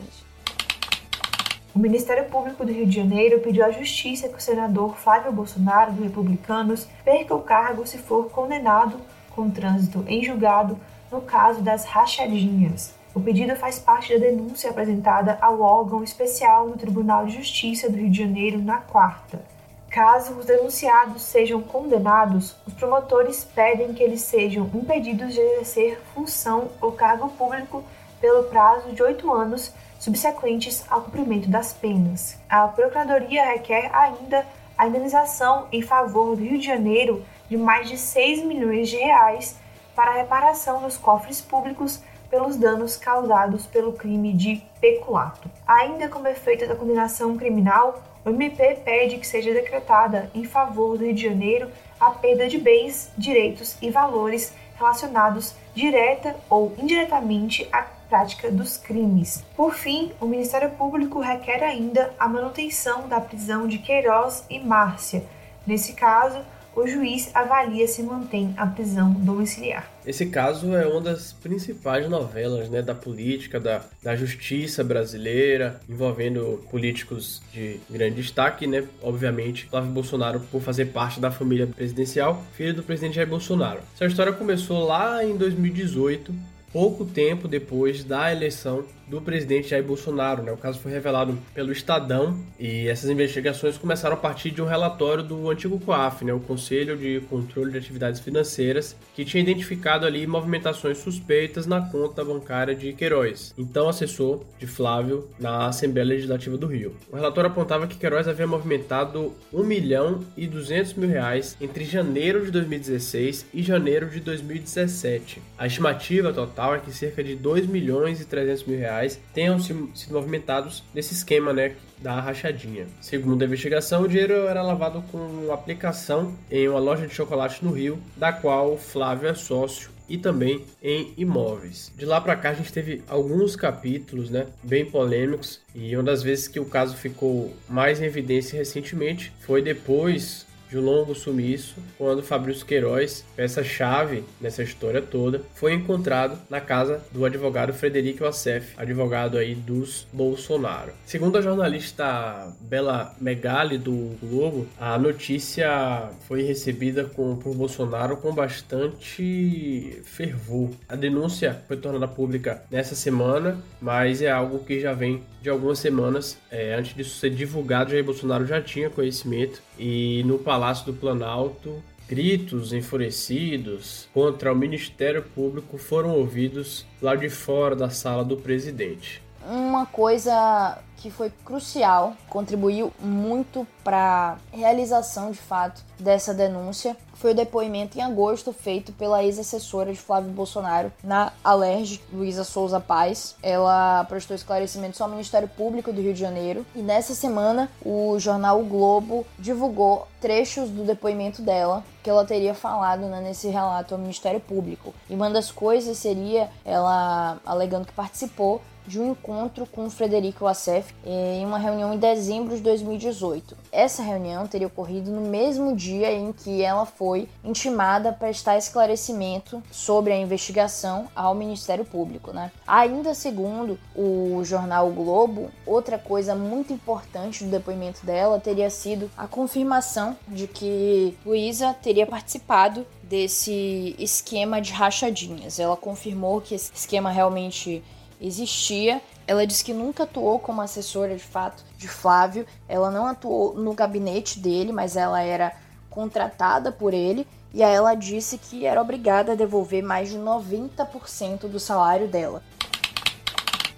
O 1.73 1.79
Ministério 1.79 2.29
Público 2.29 2.65
do 2.65 2.73
Rio 2.73 2.85
de 2.85 2.97
Janeiro 2.97 3.41
pediu 3.41 3.65
à 3.65 3.71
Justiça 3.71 4.29
que 4.29 4.39
o 4.39 4.41
senador 4.41 4.97
Flávio 4.97 5.31
Bolsonaro, 5.31 5.93
do 5.93 6.03
Republicanos, 6.03 6.87
perca 7.05 7.33
o 7.33 7.43
cargo 7.43 7.87
se 7.87 7.97
for 7.97 8.29
condenado 8.29 9.01
com 9.31 9.49
trânsito 9.49 10.05
em 10.09 10.25
julgado 10.25 10.77
no 11.13 11.21
caso 11.21 11.63
das 11.63 11.85
rachadinhas. 11.85 12.93
O 13.13 13.21
pedido 13.21 13.57
faz 13.57 13.77
parte 13.77 14.13
da 14.13 14.25
denúncia 14.25 14.71
apresentada 14.71 15.37
ao 15.41 15.61
órgão 15.61 16.05
especial 16.05 16.69
do 16.69 16.79
Tribunal 16.79 17.27
de 17.27 17.39
Justiça 17.39 17.91
do 17.91 17.97
Rio 17.97 18.09
de 18.09 18.19
Janeiro 18.19 18.63
na 18.63 18.77
quarta. 18.77 19.43
Caso 19.91 20.35
os 20.35 20.47
denunciados 20.47 21.23
sejam 21.23 21.61
condenados, 21.61 22.55
os 22.65 22.73
promotores 22.73 23.45
pedem 23.45 23.93
que 23.93 24.03
eles 24.03 24.21
sejam 24.23 24.71
impedidos 24.73 25.35
de 25.35 25.41
exercer 25.41 26.01
função 26.15 26.69
ou 26.81 26.93
cargo 26.93 27.29
público 27.31 27.83
pelo 28.21 28.45
prazo 28.45 28.93
de 28.93 29.03
oito 29.03 29.33
anos 29.33 29.73
subsequentes 29.99 30.85
ao 30.89 31.03
cumprimento 31.03 31.51
das 31.51 31.73
penas. 31.73 32.39
A 32.49 32.69
Procuradoria 32.69 33.45
requer 33.45 33.91
ainda 33.93 34.47
a 34.79 34.87
indenização 34.87 35.67
em 35.73 35.83
favor 35.83 36.37
do 36.37 36.43
Rio 36.45 36.59
de 36.59 36.67
Janeiro 36.67 37.25
de 37.49 37.57
mais 37.57 37.89
de 37.89 37.99
6 37.99 38.45
milhões 38.45 38.89
de 38.89 38.97
reais 38.97 39.57
para 39.97 40.13
a 40.13 40.17
reparação 40.19 40.81
nos 40.81 40.97
cofres 40.97 41.41
públicos 41.41 42.01
pelos 42.31 42.57
danos 42.57 42.97
causados 42.97 43.67
pelo 43.67 43.93
crime 43.93 44.33
de 44.33 44.63
peculato. 44.81 45.51
Ainda 45.67 46.09
como 46.09 46.29
efeito 46.29 46.67
da 46.67 46.77
condenação 46.77 47.37
criminal, 47.37 48.03
o 48.25 48.31
MP 48.31 48.81
pede 48.85 49.19
que 49.19 49.27
seja 49.27 49.53
decretada 49.53 50.31
em 50.35 50.45
favor 50.45 50.97
do 50.97 51.05
Rio 51.05 51.15
de 51.15 51.23
Janeiro 51.23 51.69
a 51.99 52.11
perda 52.11 52.49
de 52.49 52.59
bens, 52.59 53.11
direitos 53.19 53.77
e 53.83 53.91
valores 53.91 54.55
relacionados 54.79 55.55
direta 55.75 56.37
ou 56.49 56.73
indiretamente 56.79 57.69
à 57.73 57.83
prática 58.09 58.51
dos 58.51 58.77
crimes. 58.77 59.45
Por 59.57 59.75
fim, 59.75 60.13
o 60.21 60.27
Ministério 60.27 60.71
Público 60.71 61.21
requer 61.21 61.63
ainda 61.63 62.13
a 62.19 62.29
manutenção 62.29 63.07
da 63.07 63.21
prisão 63.21 63.69
de 63.69 63.79
Queiroz 63.79 64.45
e 64.51 64.59
Márcia. 64.59 65.25
Nesse 65.67 65.93
caso, 65.93 66.41
o 66.75 66.87
juiz 66.87 67.31
avalia 67.35 67.87
se 67.87 68.03
mantém 68.03 68.55
a 68.57 68.67
prisão 68.67 69.13
domiciliar. 69.13 69.91
Esse 70.07 70.27
caso 70.27 70.75
é 70.75 70.87
uma 70.87 71.01
das 71.01 71.33
principais 71.33 72.09
novelas 72.09 72.69
né, 72.69 72.81
da 72.81 72.95
política, 72.95 73.61
da, 73.61 73.83
da 74.03 74.17
justiça 74.17 74.83
brasileira, 74.83 75.81
envolvendo 75.89 76.65
políticos 76.71 77.43
de 77.53 77.81
grande 77.91 78.17
destaque, 78.17 78.67
né? 78.67 78.85
Obviamente, 79.03 79.67
Flávio 79.67 79.91
Bolsonaro, 79.91 80.41
por 80.41 80.63
fazer 80.63 80.87
parte 80.87 81.21
da 81.21 81.31
família 81.31 81.67
presidencial, 81.67 82.43
filho 82.55 82.75
do 82.75 82.83
presidente 82.83 83.17
Jair 83.17 83.29
Bolsonaro. 83.29 83.81
Essa 83.95 84.07
história 84.07 84.33
começou 84.33 84.87
lá 84.87 85.25
em 85.25 85.37
2018, 85.37 86.35
pouco 86.73 87.05
tempo 87.05 87.47
depois 87.47 88.05
da 88.05 88.33
eleição 88.33 88.85
do 89.11 89.21
presidente 89.21 89.69
Jair 89.69 89.85
Bolsonaro. 89.85 90.43
Né? 90.43 90.53
O 90.53 90.57
caso 90.57 90.79
foi 90.79 90.93
revelado 90.93 91.37
pelo 91.53 91.73
Estadão 91.73 92.39
e 92.59 92.87
essas 92.89 93.11
investigações 93.11 93.77
começaram 93.77 94.15
a 94.15 94.19
partir 94.19 94.53
de 94.53 94.63
um 94.63 94.67
relatório 94.67 95.25
do 95.25 95.51
antigo 95.51 95.79
COAF, 95.81 96.25
né? 96.25 96.33
o 96.33 96.41
Conselho 96.41 96.97
de 96.97 97.21
Controle 97.29 97.73
de 97.73 97.79
Atividades 97.79 98.21
Financeiras, 98.21 98.97
que 99.15 99.25
tinha 99.25 99.43
identificado 99.43 100.07
ali 100.07 100.27
movimentações 100.27 100.99
suspeitas 100.99 101.67
na 101.67 101.81
conta 101.81 102.25
bancária 102.25 102.75
de 102.75 102.93
Queiroz, 102.93 103.53
então 103.59 103.89
assessor 103.89 104.45
de 104.59 104.67
Flávio 104.67 105.29
na 105.39 105.67
Assembleia 105.67 106.07
Legislativa 106.07 106.57
do 106.57 106.67
Rio. 106.67 106.95
O 107.11 107.17
relatório 107.17 107.51
apontava 107.51 107.87
que 107.87 107.97
Queiroz 107.97 108.29
havia 108.29 108.47
movimentado 108.47 109.33
1 109.53 109.65
milhão 109.65 110.21
e 110.37 110.47
200 110.47 110.95
mil 110.95 111.09
reais 111.09 111.57
entre 111.61 111.85
janeiro 111.85 112.45
de 112.45 112.51
2016 112.53 113.47
e 113.53 113.63
janeiro 113.63 114.09
de 114.09 114.21
2017. 114.21 115.43
A 115.59 115.67
estimativa 115.67 116.33
total 116.33 116.77
é 116.77 116.79
que 116.79 116.93
cerca 116.93 117.25
de 117.25 117.35
2 117.35 117.67
milhões 117.67 118.21
e 118.21 118.25
300 118.25 118.65
mil 118.65 118.79
reais 118.79 119.00
reais 119.01 119.19
tenham 119.33 119.59
sido 119.59 120.13
movimentados 120.13 120.83
nesse 120.95 121.15
esquema, 121.15 121.53
né, 121.53 121.75
da 121.99 122.21
rachadinha. 122.21 122.87
Segundo 123.01 123.43
a 123.43 123.47
investigação, 123.47 124.03
o 124.03 124.09
dinheiro 124.09 124.47
era 124.47 124.63
lavado 124.63 125.03
com 125.11 125.53
aplicação 125.53 126.35
em 126.51 126.69
uma 126.69 126.79
loja 126.79 127.07
de 127.07 127.15
chocolate 127.15 127.65
no 127.65 127.73
Rio, 127.73 127.99
da 128.17 128.33
qual 128.33 128.77
Flávio 128.77 129.29
é 129.29 129.35
sócio 129.35 129.91
e 130.09 130.19
também 130.19 130.65
em 130.83 131.15
imóveis. 131.17 131.93
De 131.97 132.05
lá 132.05 132.21
para 132.21 132.35
cá 132.35 132.51
a 132.51 132.55
gente 132.55 132.73
teve 132.73 133.03
alguns 133.07 133.55
capítulos, 133.55 134.29
né, 134.29 134.47
bem 134.63 134.85
polêmicos, 134.85 135.61
e 135.75 135.95
uma 135.95 136.03
das 136.03 136.23
vezes 136.23 136.49
que 136.49 136.59
o 136.59 136.65
caso 136.65 136.97
ficou 136.97 137.55
mais 137.69 138.01
em 138.01 138.05
evidência 138.05 138.57
recentemente 138.57 139.33
foi 139.41 139.63
depois 139.63 140.47
de 140.71 140.79
um 140.79 140.83
longo 140.83 141.15
sumiço, 141.15 141.75
quando 141.99 142.23
Fabrício 142.23 142.65
Queiroz, 142.65 143.25
peça-chave 143.35 144.23
nessa 144.41 144.63
história 144.63 145.03
toda, 145.03 145.43
foi 145.55 145.75
encontrado 145.75 146.39
na 146.49 146.61
casa 146.61 147.03
do 147.11 147.25
advogado 147.25 147.73
Frederico 147.73 148.25
Assef, 148.25 148.75
advogado 148.77 149.37
aí 149.37 149.55
dos 149.55 150.07
Bolsonaro. 150.13 150.93
Segundo 151.05 151.37
a 151.37 151.43
jornalista 151.43 152.55
Bela 152.61 153.15
Megali 153.21 153.77
do 153.77 154.17
Globo, 154.23 154.67
a 154.79 154.97
notícia 154.97 156.11
foi 156.29 156.43
recebida 156.43 157.05
com, 157.05 157.37
por 157.37 157.55
Bolsonaro 157.55 158.17
com 158.17 158.33
bastante 158.33 160.01
fervor. 160.05 160.71
A 160.89 160.95
denúncia 160.95 161.63
foi 161.67 161.77
tornada 161.77 162.07
pública 162.07 162.63
nessa 162.71 162.95
semana, 162.95 163.59
mas 163.81 164.23
é 164.23 164.31
algo 164.31 164.61
que 164.61 164.79
já 164.79 164.93
vem 164.93 165.23
de 165.43 165.51
algumas 165.51 165.79
semanas. 165.79 166.39
É, 166.51 166.75
antes 166.75 166.95
disso 166.95 167.19
ser 167.19 167.31
divulgado, 167.31 167.91
Jair 167.91 168.05
Bolsonaro 168.05 168.47
já 168.47 168.61
tinha 168.61 168.91
conhecimento 168.91 169.63
e 169.81 170.23
no 170.25 170.39
Palácio 170.39 170.85
do 170.85 170.93
Planalto, 170.93 171.83
gritos 172.07 172.75
enfurecidos 172.75 174.07
contra 174.13 174.53
o 174.53 174.57
Ministério 174.57 175.23
Público 175.23 175.79
foram 175.79 176.11
ouvidos 176.11 176.85
lá 177.01 177.17
de 177.17 177.31
fora 177.31 177.75
da 177.75 177.89
sala 177.89 178.23
do 178.23 178.37
presidente. 178.37 179.23
Uma 179.43 179.87
coisa 179.87 180.79
que 180.99 181.11
foi 181.11 181.33
crucial, 181.47 182.15
contribuiu 182.29 182.93
muito 183.01 183.67
para 183.83 184.37
a 184.53 184.57
realização 184.57 185.31
de 185.31 185.39
fato 185.39 185.83
dessa 185.99 186.35
denúncia, 186.35 186.95
foi 187.21 187.33
o 187.33 187.35
depoimento 187.35 187.99
em 187.99 188.03
agosto 188.03 188.51
feito 188.51 188.93
pela 188.93 189.23
ex-assessora 189.23 189.93
de 189.93 189.99
Flávio 189.99 190.31
Bolsonaro 190.31 190.91
na 191.05 191.33
Alerj, 191.45 192.01
Luísa 192.11 192.45
Souza 192.45 192.81
Paz. 192.81 193.37
Ela 193.43 194.05
prestou 194.05 194.35
esclarecimentos 194.35 194.99
ao 195.03 195.09
Ministério 195.09 195.47
Público 195.47 195.93
do 195.93 196.01
Rio 196.01 196.15
de 196.15 196.21
Janeiro 196.21 196.65
e 196.75 196.81
nessa 196.81 197.15
semana 197.15 197.71
o 197.85 198.19
jornal 198.19 198.61
o 198.61 198.65
Globo 198.65 199.27
divulgou 199.39 200.09
trechos 200.19 200.71
do 200.71 200.83
depoimento 200.83 201.43
dela 201.43 201.85
que 202.03 202.09
ela 202.09 202.25
teria 202.25 202.55
falado 202.55 203.03
né, 203.03 203.21
nesse 203.21 203.49
relato 203.49 203.95
ao 203.95 204.01
Ministério 204.01 204.41
Público. 204.41 204.95
E 205.09 205.15
uma 205.15 205.29
das 205.29 205.51
coisas 205.51 205.99
seria 205.99 206.49
ela 206.65 207.39
alegando 207.45 207.87
que 207.87 207.93
participou 207.93 208.63
de 208.87 209.01
um 209.01 209.13
encontro 209.13 209.67
com 209.67 209.89
Frederico 209.91 210.47
Assef 210.47 210.95
em 211.05 211.45
uma 211.45 211.59
reunião 211.59 211.95
em 211.95 211.99
dezembro 211.99 212.57
de 212.57 212.63
2018. 212.63 213.57
Essa 213.73 214.03
reunião 214.03 214.47
teria 214.47 214.67
ocorrido 214.67 215.11
no 215.11 215.21
mesmo 215.21 215.75
dia 215.75 216.13
em 216.13 216.33
que 216.33 216.63
ela 216.63 216.85
foi 216.85 217.29
intimada 217.45 218.11
a 218.11 218.13
prestar 218.13 218.59
esclarecimento 218.59 219.63
sobre 219.71 220.13
a 220.13 220.17
investigação 220.17 221.09
ao 221.15 221.35
Ministério 221.35 221.85
Público. 221.85 222.33
Né? 222.33 222.51
Ainda 222.67 223.15
segundo 223.15 223.79
o 223.95 224.43
jornal 224.45 224.89
o 224.89 224.93
Globo, 224.93 225.51
outra 225.67 225.99
coisa 225.99 226.35
muito 226.35 226.73
importante 226.73 227.45
do 227.45 227.51
depoimento 227.51 228.05
dela 228.05 228.41
teria 228.41 228.71
sido 228.71 229.11
a 229.17 229.27
confirmação 229.27 230.17
de 230.29 230.47
que 230.47 231.17
Luísa 231.25 231.75
teria 231.83 232.07
participado 232.07 232.87
desse 233.03 233.97
esquema 233.99 234.61
de 234.61 234.73
rachadinhas. 234.73 235.59
Ela 235.59 235.77
confirmou 235.77 236.41
que 236.41 236.55
esse 236.55 236.71
esquema 236.73 237.11
realmente 237.11 237.83
existia. 238.21 239.01
Ela 239.27 239.47
disse 239.47 239.65
que 239.65 239.73
nunca 239.73 240.03
atuou 240.03 240.39
como 240.39 240.61
assessora 240.61 241.17
de 241.17 241.23
fato 241.23 241.65
de 241.77 241.89
Flávio. 241.89 242.47
Ela 242.69 242.91
não 242.91 243.07
atuou 243.07 243.55
no 243.55 243.73
gabinete 243.75 244.39
dele, 244.39 244.73
mas 244.73 244.97
ela 244.97 245.23
era 245.23 245.53
contratada 245.89 246.71
por 246.71 246.93
ele. 246.93 247.27
E 247.53 247.63
aí 247.63 247.75
ela 247.75 247.95
disse 247.95 248.39
que 248.39 248.65
era 248.65 248.81
obrigada 248.81 249.33
a 249.33 249.35
devolver 249.35 249.83
mais 249.83 250.09
de 250.09 250.19
90% 250.19 251.49
do 251.49 251.59
salário 251.59 252.07
dela. 252.07 252.43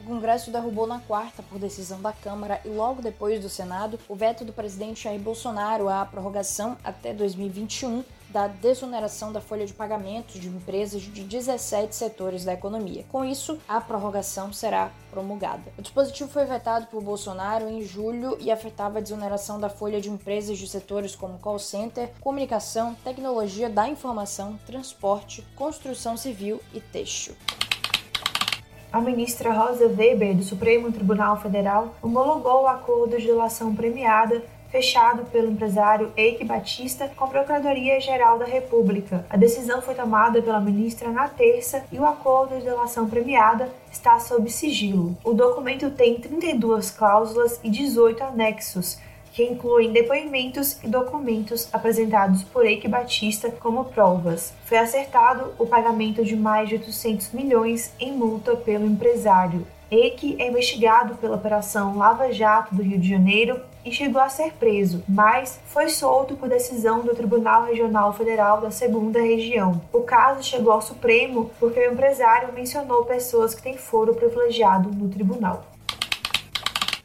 O 0.03 0.05
Congresso 0.05 0.51
derrubou 0.51 0.87
na 0.87 0.99
quarta, 0.99 1.45
por 1.45 1.61
decisão 1.61 2.03
da 2.03 2.13
Câmara 2.13 2.61
e 2.65 2.69
logo 2.69 3.01
depois 3.01 3.41
do 3.41 3.49
Senado, 3.49 4.01
o 4.09 4.17
veto 4.17 4.45
do 4.45 4.53
presidente 4.53 5.05
Jair 5.05 5.21
Bolsonaro 5.21 5.89
à 5.89 6.05
prorrogação 6.05 6.77
até 6.83 7.15
2021 7.15 8.03
da 8.33 8.49
desoneração 8.49 9.31
da 9.33 9.41
folha 9.41 9.67
de 9.67 9.75
pagamentos 9.75 10.41
de 10.41 10.49
empresas 10.49 11.03
de 11.03 11.23
17 11.23 11.95
setores 11.95 12.45
da 12.45 12.55
economia. 12.55 13.05
Com 13.13 13.25
isso, 13.25 13.59
a 13.69 13.81
prorrogação 13.81 14.53
será 14.53 14.91
promulgada. 15.11 15.71
O 15.79 15.83
dispositivo 15.83 16.31
foi 16.31 16.47
vetado 16.47 16.87
por 16.87 17.03
Bolsonaro 17.03 17.69
em 17.69 17.83
julho 17.83 18.39
e 18.41 18.51
afetava 18.51 18.99
a 18.99 19.03
desoneração 19.03 19.61
da 19.61 19.69
folha 19.69 20.01
de 20.01 20.09
empresas 20.11 20.57
de 20.57 20.67
setores 20.67 21.15
como 21.15 21.39
call 21.39 21.59
center, 21.59 22.11
comunicação, 22.21 22.97
tecnologia 23.05 23.69
da 23.69 23.87
informação, 23.87 24.59
transporte, 24.67 25.47
construção 25.55 26.17
civil 26.17 26.61
e 26.73 26.81
têxtil. 26.81 27.35
A 28.91 29.01
ministra 29.01 29.53
Rosa 29.53 29.87
Weber, 29.87 30.37
do 30.37 30.43
Supremo 30.43 30.93
Tribunal 30.93 31.41
Federal, 31.41 31.95
homologou 32.03 32.65
o 32.65 32.67
acordo 32.67 33.17
de 33.17 33.27
delação 33.27 33.75
premiada 33.75 34.43
fechado 34.73 35.27
pelo 35.27 35.51
empresário 35.51 36.11
Eike 36.17 36.45
Batista 36.45 37.13
com 37.15 37.25
a 37.27 37.29
Procuradoria-Geral 37.29 38.39
da 38.39 38.47
República. 38.47 39.27
A 39.29 39.37
decisão 39.37 39.83
foi 39.83 39.95
tomada 39.95 40.41
pela 40.41 40.59
ministra 40.59 41.11
na 41.11 41.29
terça 41.29 41.85
e 41.93 41.99
o 41.99 42.07
acordo 42.07 42.57
de 42.57 42.65
delação 42.65 43.07
premiada 43.09 43.69
está 43.93 44.19
sob 44.19 44.51
sigilo. 44.51 45.15
O 45.23 45.35
documento 45.35 45.91
tem 45.91 46.19
32 46.19 46.91
cláusulas 46.91 47.61
e 47.63 47.69
18 47.69 48.25
anexos, 48.25 48.99
que 49.33 49.45
incluem 49.45 49.93
depoimentos 49.93 50.83
e 50.83 50.89
documentos 50.89 51.69
apresentados 51.71 52.43
por 52.43 52.65
Eike 52.65 52.89
Batista 52.89 53.51
como 53.51 53.85
provas. 53.85 54.55
Foi 54.65 54.79
acertado 54.79 55.53
o 55.59 55.67
pagamento 55.67 56.25
de 56.25 56.35
mais 56.35 56.71
de 56.71 56.77
800 56.77 57.33
milhões 57.33 57.93
em 58.01 58.13
multa 58.13 58.57
pelo 58.57 58.87
empresário. 58.87 59.67
Eike 59.91 60.37
é 60.39 60.49
investigado 60.49 61.17
pela 61.17 61.37
Operação 61.37 61.99
Lava 61.99 62.33
Jato 62.33 62.75
do 62.75 62.83
Rio 62.83 62.99
de 62.99 63.11
Janeiro 63.11 63.61
e 63.85 63.93
chegou 63.93 64.21
a 64.21 64.29
ser 64.29 64.53
preso, 64.53 65.03
mas 65.09 65.61
foi 65.67 65.89
solto 65.89 66.37
por 66.37 66.49
decisão 66.49 67.01
do 67.01 67.15
Tribunal 67.15 67.65
Regional 67.65 68.13
Federal 68.13 68.61
da 68.61 68.71
Segunda 68.71 69.21
Região. 69.21 69.81
O 69.93 70.01
caso 70.01 70.43
chegou 70.43 70.73
ao 70.73 70.83
Supremo 70.83 71.51
porque 71.59 71.81
o 71.81 71.93
empresário 71.93 72.53
mencionou 72.53 73.05
pessoas 73.05 73.55
que 73.55 73.63
têm 73.63 73.77
foro 73.77 74.15
privilegiado 74.15 74.91
no 74.91 75.09
tribunal. 75.09 75.73